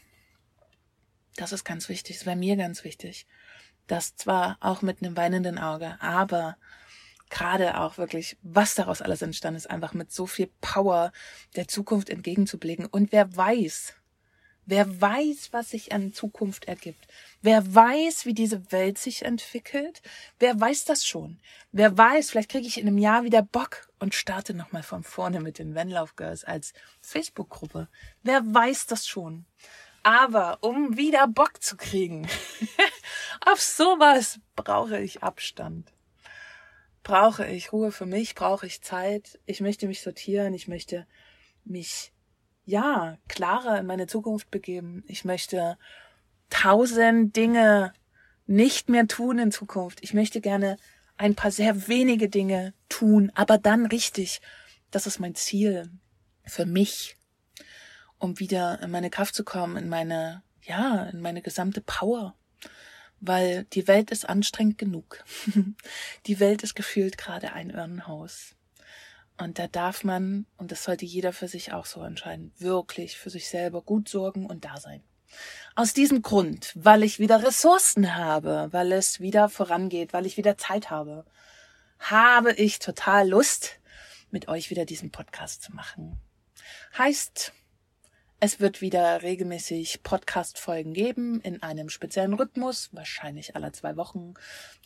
Das 1.37 1.53
ist 1.53 1.65
ganz 1.65 1.89
wichtig, 1.89 2.19
das 2.19 2.27
wäre 2.27 2.37
mir 2.37 2.57
ganz 2.57 2.85
wichtig. 2.85 3.27
Das 3.87 4.17
zwar 4.17 4.59
auch 4.61 4.83
mit 4.83 5.03
einem 5.03 5.17
weinenden 5.17 5.59
Auge, 5.59 5.97
aber 6.01 6.57
gerade 7.31 7.81
auch 7.81 7.97
wirklich, 7.99 8.37
was 8.43 8.75
daraus 8.75 9.01
alles 9.01 9.23
entstanden 9.23 9.57
ist, 9.57 9.71
einfach 9.71 9.95
mit 9.95 10.13
so 10.13 10.27
viel 10.27 10.51
Power 10.61 11.13
der 11.57 11.67
Zukunft 11.67 12.11
entgegenzublicken. 12.11 12.87
Und 12.87 13.11
wer 13.11 13.35
weiß, 13.35 13.95
wer 14.67 15.01
weiß, 15.01 15.53
was 15.53 15.71
sich 15.71 15.93
an 15.93 16.13
Zukunft 16.13 16.67
ergibt, 16.67 17.07
wer 17.41 17.75
weiß, 17.75 18.27
wie 18.27 18.35
diese 18.35 18.71
Welt 18.73 18.99
sich 18.99 19.25
entwickelt, 19.25 20.03
wer 20.39 20.59
weiß 20.59 20.85
das 20.85 21.05
schon. 21.05 21.39
Wer 21.73 21.97
weiß, 21.97 22.31
vielleicht 22.31 22.51
kriege 22.51 22.67
ich 22.67 22.79
in 22.79 22.87
einem 22.87 22.99
Jahr 22.99 23.25
wieder 23.25 23.43
Bock 23.43 23.89
und 23.99 24.15
starte 24.15 24.53
nochmal 24.53 24.83
von 24.83 25.03
vorne 25.03 25.41
mit 25.41 25.59
den 25.59 25.75
Vanlauf 25.75 26.17
Girls 26.17 26.45
als 26.45 26.75
Facebook-Gruppe. 27.01 27.89
Wer 28.23 28.43
weiß 28.45 28.87
das 28.87 29.07
schon. 29.07 29.47
Aber 30.03 30.59
um 30.63 30.97
wieder 30.97 31.29
Bock 31.29 31.63
zu 31.63 31.77
kriegen, 31.77 32.29
auf 33.47 33.61
sowas 33.61 34.41
brauche 34.57 35.01
ich 35.01 35.23
Abstand. 35.23 35.93
Brauche 37.03 37.47
ich 37.47 37.73
Ruhe 37.73 37.91
für 37.91 38.07
mich, 38.07 38.35
brauche 38.35 38.67
ich 38.67 38.83
Zeit. 38.83 39.41
Ich 39.47 39.61
möchte 39.61 39.87
mich 39.87 40.03
sortieren, 40.03 40.55
ich 40.55 40.69
möchte 40.69 41.07
mich, 41.65 42.12
ja, 42.65 43.19
klarer 43.29 43.79
in 43.79 43.87
meine 43.87 44.07
Zukunft 44.07 44.51
begeben. 44.51 45.05
Ich 45.07 45.25
möchte 45.25 45.79
tausend 46.51 47.37
Dinge 47.37 47.93
nicht 48.47 48.89
mehr 48.89 49.07
tun 49.07 49.39
in 49.39 49.53
Zukunft. 49.53 49.99
Ich 50.03 50.15
möchte 50.15 50.41
gerne 50.41 50.77
ein 51.17 51.35
paar 51.35 51.51
sehr 51.51 51.89
wenige 51.89 52.29
Dinge 52.29 52.75
tun, 52.89 53.31
aber 53.35 53.59
dann 53.59 53.87
richtig. 53.87 54.41
Das 54.91 55.07
ist 55.07 55.19
mein 55.19 55.35
Ziel 55.35 55.91
für 56.45 56.67
mich 56.67 57.17
um 58.23 58.39
wieder 58.39 58.81
in 58.81 58.91
meine 58.91 59.11
Kraft 59.11 59.35
zu 59.35 59.43
kommen, 59.43 59.77
in 59.77 59.89
meine, 59.89 60.45
ja, 60.63 61.05
in 61.07 61.21
meine 61.21 61.43
gesamte 61.43 61.81
Power. 61.81 62.37
Weil 63.19 63.65
die 63.65 63.89
Welt 63.89 64.11
ist 64.13 64.29
anstrengend 64.29 64.79
genug. 64.79 65.25
die 66.27 66.39
Welt 66.39 66.63
ist 66.63 66.75
gefühlt 66.75 67.19
gerade 67.19 67.53
ein 67.53 67.71
Irrenhaus. 67.71 68.55
Und 69.39 69.59
da 69.59 69.67
darf 69.67 70.05
man, 70.05 70.47
und 70.57 70.73
das 70.73 70.85
sollte 70.85 71.05
jeder 71.05 71.33
für 71.33 71.49
sich 71.49 71.73
auch 71.73 71.87
so 71.87 72.03
entscheiden, 72.03 72.53
wirklich 72.59 73.17
für 73.17 73.31
sich 73.31 73.49
selber 73.49 73.83
gut 73.83 74.09
sorgen 74.09 74.47
und 74.47 74.65
da 74.65 74.79
sein. 74.79 75.03
Aus 75.75 75.95
diesem 75.95 76.23
Grund, 76.23 76.73
weil 76.75 77.03
ich 77.03 77.19
wieder 77.19 77.43
Ressourcen 77.43 78.15
habe, 78.15 78.69
weil 78.73 78.93
es 78.93 79.21
wieder 79.21 79.49
vorangeht, 79.49 80.13
weil 80.13 80.27
ich 80.27 80.37
wieder 80.37 80.59
Zeit 80.59 80.91
habe, 80.91 81.25
habe 81.99 82.53
ich 82.53 82.79
total 82.79 83.29
Lust, 83.29 83.79
mit 84.31 84.49
euch 84.49 84.71
wieder 84.71 84.85
diesen 84.85 85.11
Podcast 85.11 85.63
zu 85.63 85.73
machen. 85.73 86.21
Heißt, 86.97 87.53
es 88.45 88.59
wird 88.59 88.81
wieder 88.81 89.23
regelmäßig 89.23 90.03
Podcast-Folgen 90.03 90.95
geben 90.95 91.41
in 91.43 91.63
einem 91.63 91.89
speziellen 91.89 92.35
Rhythmus, 92.35 92.89
wahrscheinlich 92.91 93.55
alle 93.55 93.71
zwei 93.71 93.97
Wochen. 93.97 94.35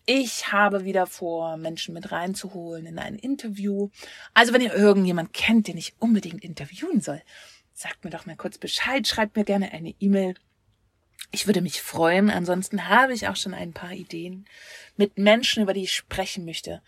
Ich 0.05 0.53
habe 0.53 0.85
wieder 0.85 1.07
vor, 1.07 1.57
Menschen 1.57 1.95
mit 1.95 2.13
reinzuholen 2.13 2.85
in 2.85 2.99
ein 2.99 3.15
Interview. 3.15 3.89
Also 4.35 4.53
wenn 4.53 4.61
ihr 4.61 4.75
irgendjemand 4.75 5.33
kennt, 5.33 5.69
den 5.69 5.79
ich 5.79 5.95
unbedingt 5.99 6.45
interviewen 6.45 7.01
soll, 7.01 7.23
sagt 7.73 8.05
mir 8.05 8.11
doch 8.11 8.27
mal 8.27 8.37
kurz 8.37 8.59
Bescheid, 8.59 9.09
schreibt 9.09 9.37
mir 9.37 9.45
gerne 9.45 9.73
eine 9.73 9.95
E-Mail. 10.01 10.35
Ich 11.33 11.47
würde 11.47 11.63
mich 11.63 11.81
freuen. 11.81 12.29
Ansonsten 12.29 12.91
habe 12.91 13.15
ich 13.15 13.27
auch 13.27 13.37
schon 13.37 13.55
ein 13.55 13.73
paar 13.73 13.93
Ideen 13.93 14.45
mit 14.99 15.17
Menschen, 15.17 15.63
über 15.63 15.73
die 15.73 15.85
ich 15.85 15.95
sprechen 15.95 16.45
möchte. 16.45 16.83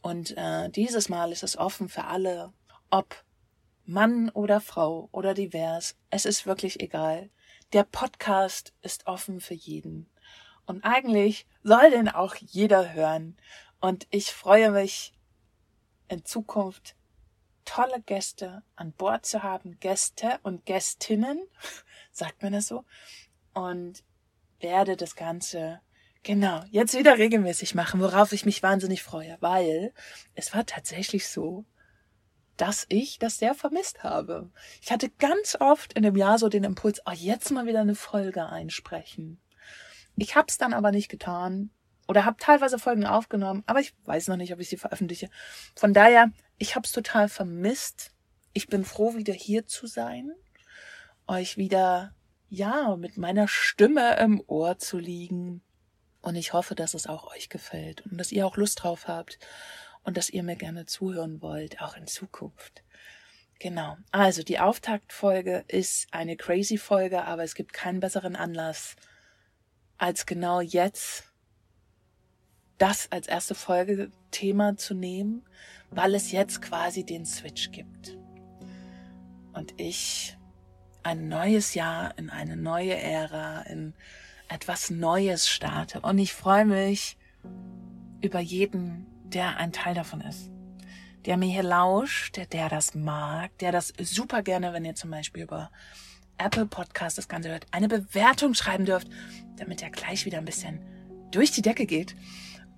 Und 0.00 0.34
äh, 0.38 0.70
dieses 0.70 1.10
Mal 1.10 1.30
ist 1.30 1.42
es 1.42 1.58
offen 1.58 1.90
für 1.90 2.04
alle, 2.04 2.54
ob 2.88 3.25
Mann 3.86 4.30
oder 4.30 4.60
Frau 4.60 5.08
oder 5.12 5.34
divers, 5.34 5.96
es 6.10 6.26
ist 6.26 6.46
wirklich 6.46 6.80
egal. 6.80 7.30
Der 7.72 7.84
Podcast 7.84 8.72
ist 8.82 9.06
offen 9.06 9.40
für 9.40 9.54
jeden. 9.54 10.10
Und 10.66 10.84
eigentlich 10.84 11.46
soll 11.62 11.90
den 11.90 12.08
auch 12.08 12.34
jeder 12.34 12.92
hören. 12.94 13.36
Und 13.80 14.06
ich 14.10 14.32
freue 14.32 14.70
mich 14.70 15.12
in 16.08 16.24
Zukunft 16.24 16.96
tolle 17.64 18.00
Gäste 18.00 18.62
an 18.76 18.92
Bord 18.92 19.26
zu 19.26 19.42
haben, 19.42 19.78
Gäste 19.80 20.38
und 20.42 20.64
Gästinnen, 20.64 21.40
sagt 22.12 22.42
man 22.42 22.52
das 22.52 22.68
so, 22.68 22.84
und 23.54 24.02
werde 24.60 24.96
das 24.96 25.16
Ganze 25.16 25.80
genau 26.22 26.64
jetzt 26.70 26.94
wieder 26.98 27.18
regelmäßig 27.18 27.74
machen, 27.74 28.00
worauf 28.00 28.32
ich 28.32 28.46
mich 28.46 28.62
wahnsinnig 28.62 29.02
freue, 29.02 29.36
weil 29.40 29.92
es 30.34 30.54
war 30.54 30.64
tatsächlich 30.64 31.28
so, 31.28 31.64
dass 32.56 32.86
ich 32.88 33.18
das 33.18 33.38
sehr 33.38 33.54
vermisst 33.54 34.02
habe. 34.02 34.50
Ich 34.80 34.90
hatte 34.90 35.10
ganz 35.10 35.56
oft 35.60 35.92
in 35.92 36.02
dem 36.02 36.16
Jahr 36.16 36.38
so 36.38 36.48
den 36.48 36.64
Impuls, 36.64 37.00
oh, 37.06 37.12
jetzt 37.12 37.50
mal 37.50 37.66
wieder 37.66 37.80
eine 37.80 37.94
Folge 37.94 38.46
einsprechen. 38.46 39.40
Ich 40.16 40.34
habe 40.34 40.46
es 40.48 40.58
dann 40.58 40.72
aber 40.72 40.92
nicht 40.92 41.08
getan 41.08 41.70
oder 42.08 42.24
habe 42.24 42.38
teilweise 42.38 42.78
Folgen 42.78 43.04
aufgenommen, 43.04 43.62
aber 43.66 43.80
ich 43.80 43.94
weiß 44.04 44.28
noch 44.28 44.36
nicht, 44.36 44.52
ob 44.52 44.60
ich 44.60 44.68
sie 44.68 44.78
veröffentliche. 44.78 45.28
Von 45.74 45.92
daher, 45.92 46.30
ich 46.58 46.74
habe 46.74 46.86
es 46.86 46.92
total 46.92 47.28
vermisst. 47.28 48.12
Ich 48.52 48.68
bin 48.68 48.84
froh, 48.84 49.14
wieder 49.14 49.34
hier 49.34 49.66
zu 49.66 49.86
sein, 49.86 50.32
euch 51.26 51.58
wieder, 51.58 52.14
ja, 52.48 52.96
mit 52.96 53.18
meiner 53.18 53.48
Stimme 53.48 54.16
im 54.18 54.42
Ohr 54.46 54.78
zu 54.78 54.98
liegen. 54.98 55.62
Und 56.22 56.36
ich 56.36 56.54
hoffe, 56.54 56.74
dass 56.74 56.94
es 56.94 57.06
auch 57.06 57.30
euch 57.34 57.50
gefällt 57.50 58.04
und 58.06 58.16
dass 58.18 58.32
ihr 58.32 58.46
auch 58.46 58.56
Lust 58.56 58.82
drauf 58.82 59.08
habt 59.08 59.38
und 60.06 60.16
dass 60.16 60.30
ihr 60.30 60.44
mir 60.44 60.56
gerne 60.56 60.86
zuhören 60.86 61.42
wollt, 61.42 61.82
auch 61.82 61.96
in 61.96 62.06
Zukunft. 62.06 62.84
Genau. 63.58 63.96
Also 64.12 64.42
die 64.42 64.60
Auftaktfolge 64.60 65.64
ist 65.66 66.06
eine 66.12 66.36
crazy 66.36 66.78
Folge, 66.78 67.24
aber 67.24 67.42
es 67.42 67.54
gibt 67.54 67.72
keinen 67.72 68.00
besseren 68.00 68.36
Anlass, 68.36 68.96
als 69.98 70.24
genau 70.24 70.60
jetzt 70.60 71.24
das 72.78 73.10
als 73.10 73.26
erste 73.26 73.54
Folge 73.54 74.10
Thema 74.30 74.76
zu 74.76 74.94
nehmen, 74.94 75.44
weil 75.90 76.14
es 76.14 76.30
jetzt 76.30 76.62
quasi 76.62 77.04
den 77.04 77.26
Switch 77.26 77.72
gibt. 77.72 78.16
Und 79.54 79.74
ich 79.80 80.36
ein 81.02 81.28
neues 81.28 81.74
Jahr 81.74 82.16
in 82.16 82.30
eine 82.30 82.56
neue 82.56 82.94
Ära, 82.94 83.62
in 83.62 83.94
etwas 84.48 84.90
Neues 84.90 85.48
starte. 85.48 86.00
Und 86.00 86.18
ich 86.18 86.32
freue 86.32 86.66
mich 86.66 87.16
über 88.20 88.40
jeden, 88.40 89.06
der 89.32 89.56
ein 89.58 89.72
Teil 89.72 89.94
davon 89.94 90.20
ist 90.20 90.50
der 91.26 91.36
mir 91.36 91.50
hier 91.50 91.64
lauscht, 91.64 92.36
der, 92.36 92.46
der 92.46 92.68
das 92.68 92.94
mag, 92.94 93.56
der 93.58 93.72
das 93.72 93.92
super 93.98 94.42
gerne, 94.42 94.72
wenn 94.72 94.84
ihr 94.84 94.94
zum 94.94 95.10
Beispiel 95.10 95.42
über 95.42 95.70
Apple 96.38 96.66
Podcast 96.66 97.18
das 97.18 97.28
Ganze 97.28 97.50
hört, 97.50 97.66
eine 97.72 97.88
Bewertung 97.88 98.54
schreiben 98.54 98.84
dürft, 98.84 99.08
damit 99.56 99.82
er 99.82 99.90
gleich 99.90 100.24
wieder 100.24 100.38
ein 100.38 100.44
bisschen 100.44 100.80
durch 101.32 101.50
die 101.50 101.62
Decke 101.62 101.86
geht. 101.86 102.14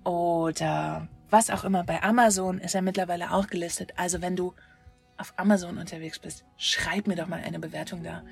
Oder 0.03 1.07
was 1.29 1.51
auch 1.51 1.63
immer. 1.63 1.83
Bei 1.83 2.01
Amazon 2.01 2.59
ist 2.59 2.73
er 2.73 2.81
mittlerweile 2.81 3.31
auch 3.31 3.47
gelistet. 3.47 3.93
Also 3.97 4.21
wenn 4.21 4.35
du 4.35 4.53
auf 5.19 5.33
Amazon 5.37 5.77
unterwegs 5.77 6.19
bist, 6.19 6.45
schreib 6.57 7.07
mir 7.07 7.15
doch 7.15 7.27
mal 7.27 7.41
eine 7.41 7.59
Bewertung 7.59 8.03
da. 8.03 8.23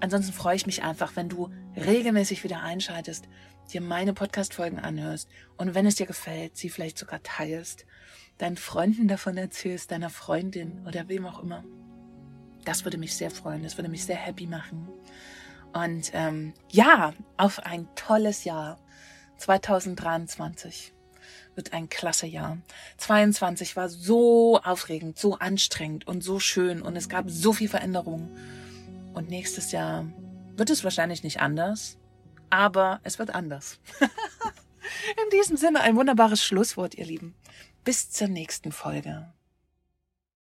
Ansonsten 0.00 0.32
freue 0.32 0.56
ich 0.56 0.66
mich 0.66 0.82
einfach, 0.82 1.16
wenn 1.16 1.28
du 1.28 1.50
regelmäßig 1.76 2.44
wieder 2.44 2.62
einschaltest, 2.62 3.28
dir 3.72 3.80
meine 3.80 4.14
Podcast-Folgen 4.14 4.78
anhörst 4.78 5.28
und 5.56 5.74
wenn 5.74 5.86
es 5.86 5.96
dir 5.96 6.06
gefällt, 6.06 6.56
sie 6.56 6.70
vielleicht 6.70 6.98
sogar 6.98 7.22
teilst 7.22 7.86
deinen 8.38 8.56
Freunden 8.56 9.06
davon 9.06 9.36
erzählst, 9.36 9.90
deiner 9.90 10.10
Freundin 10.10 10.86
oder 10.86 11.08
wem 11.08 11.26
auch 11.26 11.42
immer. 11.42 11.62
Das 12.64 12.84
würde 12.84 12.98
mich 12.98 13.14
sehr 13.14 13.30
freuen, 13.30 13.62
das 13.62 13.76
würde 13.76 13.90
mich 13.90 14.04
sehr 14.04 14.16
happy 14.16 14.46
machen. 14.46 14.88
Und 15.72 16.10
ähm, 16.14 16.54
ja, 16.70 17.12
auf 17.36 17.60
ein 17.60 17.88
tolles 17.94 18.44
Jahr. 18.44 18.78
2023 19.36 20.92
wird 21.54 21.72
ein 21.72 21.88
klasse 21.88 22.26
Jahr. 22.26 22.58
22 22.98 23.76
war 23.76 23.88
so 23.88 24.60
aufregend, 24.62 25.18
so 25.18 25.34
anstrengend 25.34 26.06
und 26.06 26.22
so 26.22 26.38
schön 26.38 26.82
und 26.82 26.96
es 26.96 27.08
gab 27.08 27.30
so 27.30 27.52
viel 27.52 27.68
Veränderung. 27.68 28.30
Und 29.14 29.28
nächstes 29.28 29.72
Jahr 29.72 30.06
wird 30.56 30.70
es 30.70 30.84
wahrscheinlich 30.84 31.22
nicht 31.22 31.40
anders, 31.40 31.98
aber 32.50 33.00
es 33.02 33.18
wird 33.18 33.34
anders. 33.34 33.78
In 35.24 35.30
diesem 35.38 35.56
Sinne 35.56 35.80
ein 35.80 35.96
wunderbares 35.96 36.44
Schlusswort, 36.44 36.94
ihr 36.94 37.06
Lieben. 37.06 37.34
Bis 37.84 38.10
zur 38.10 38.28
nächsten 38.28 38.72
Folge. 38.72 39.32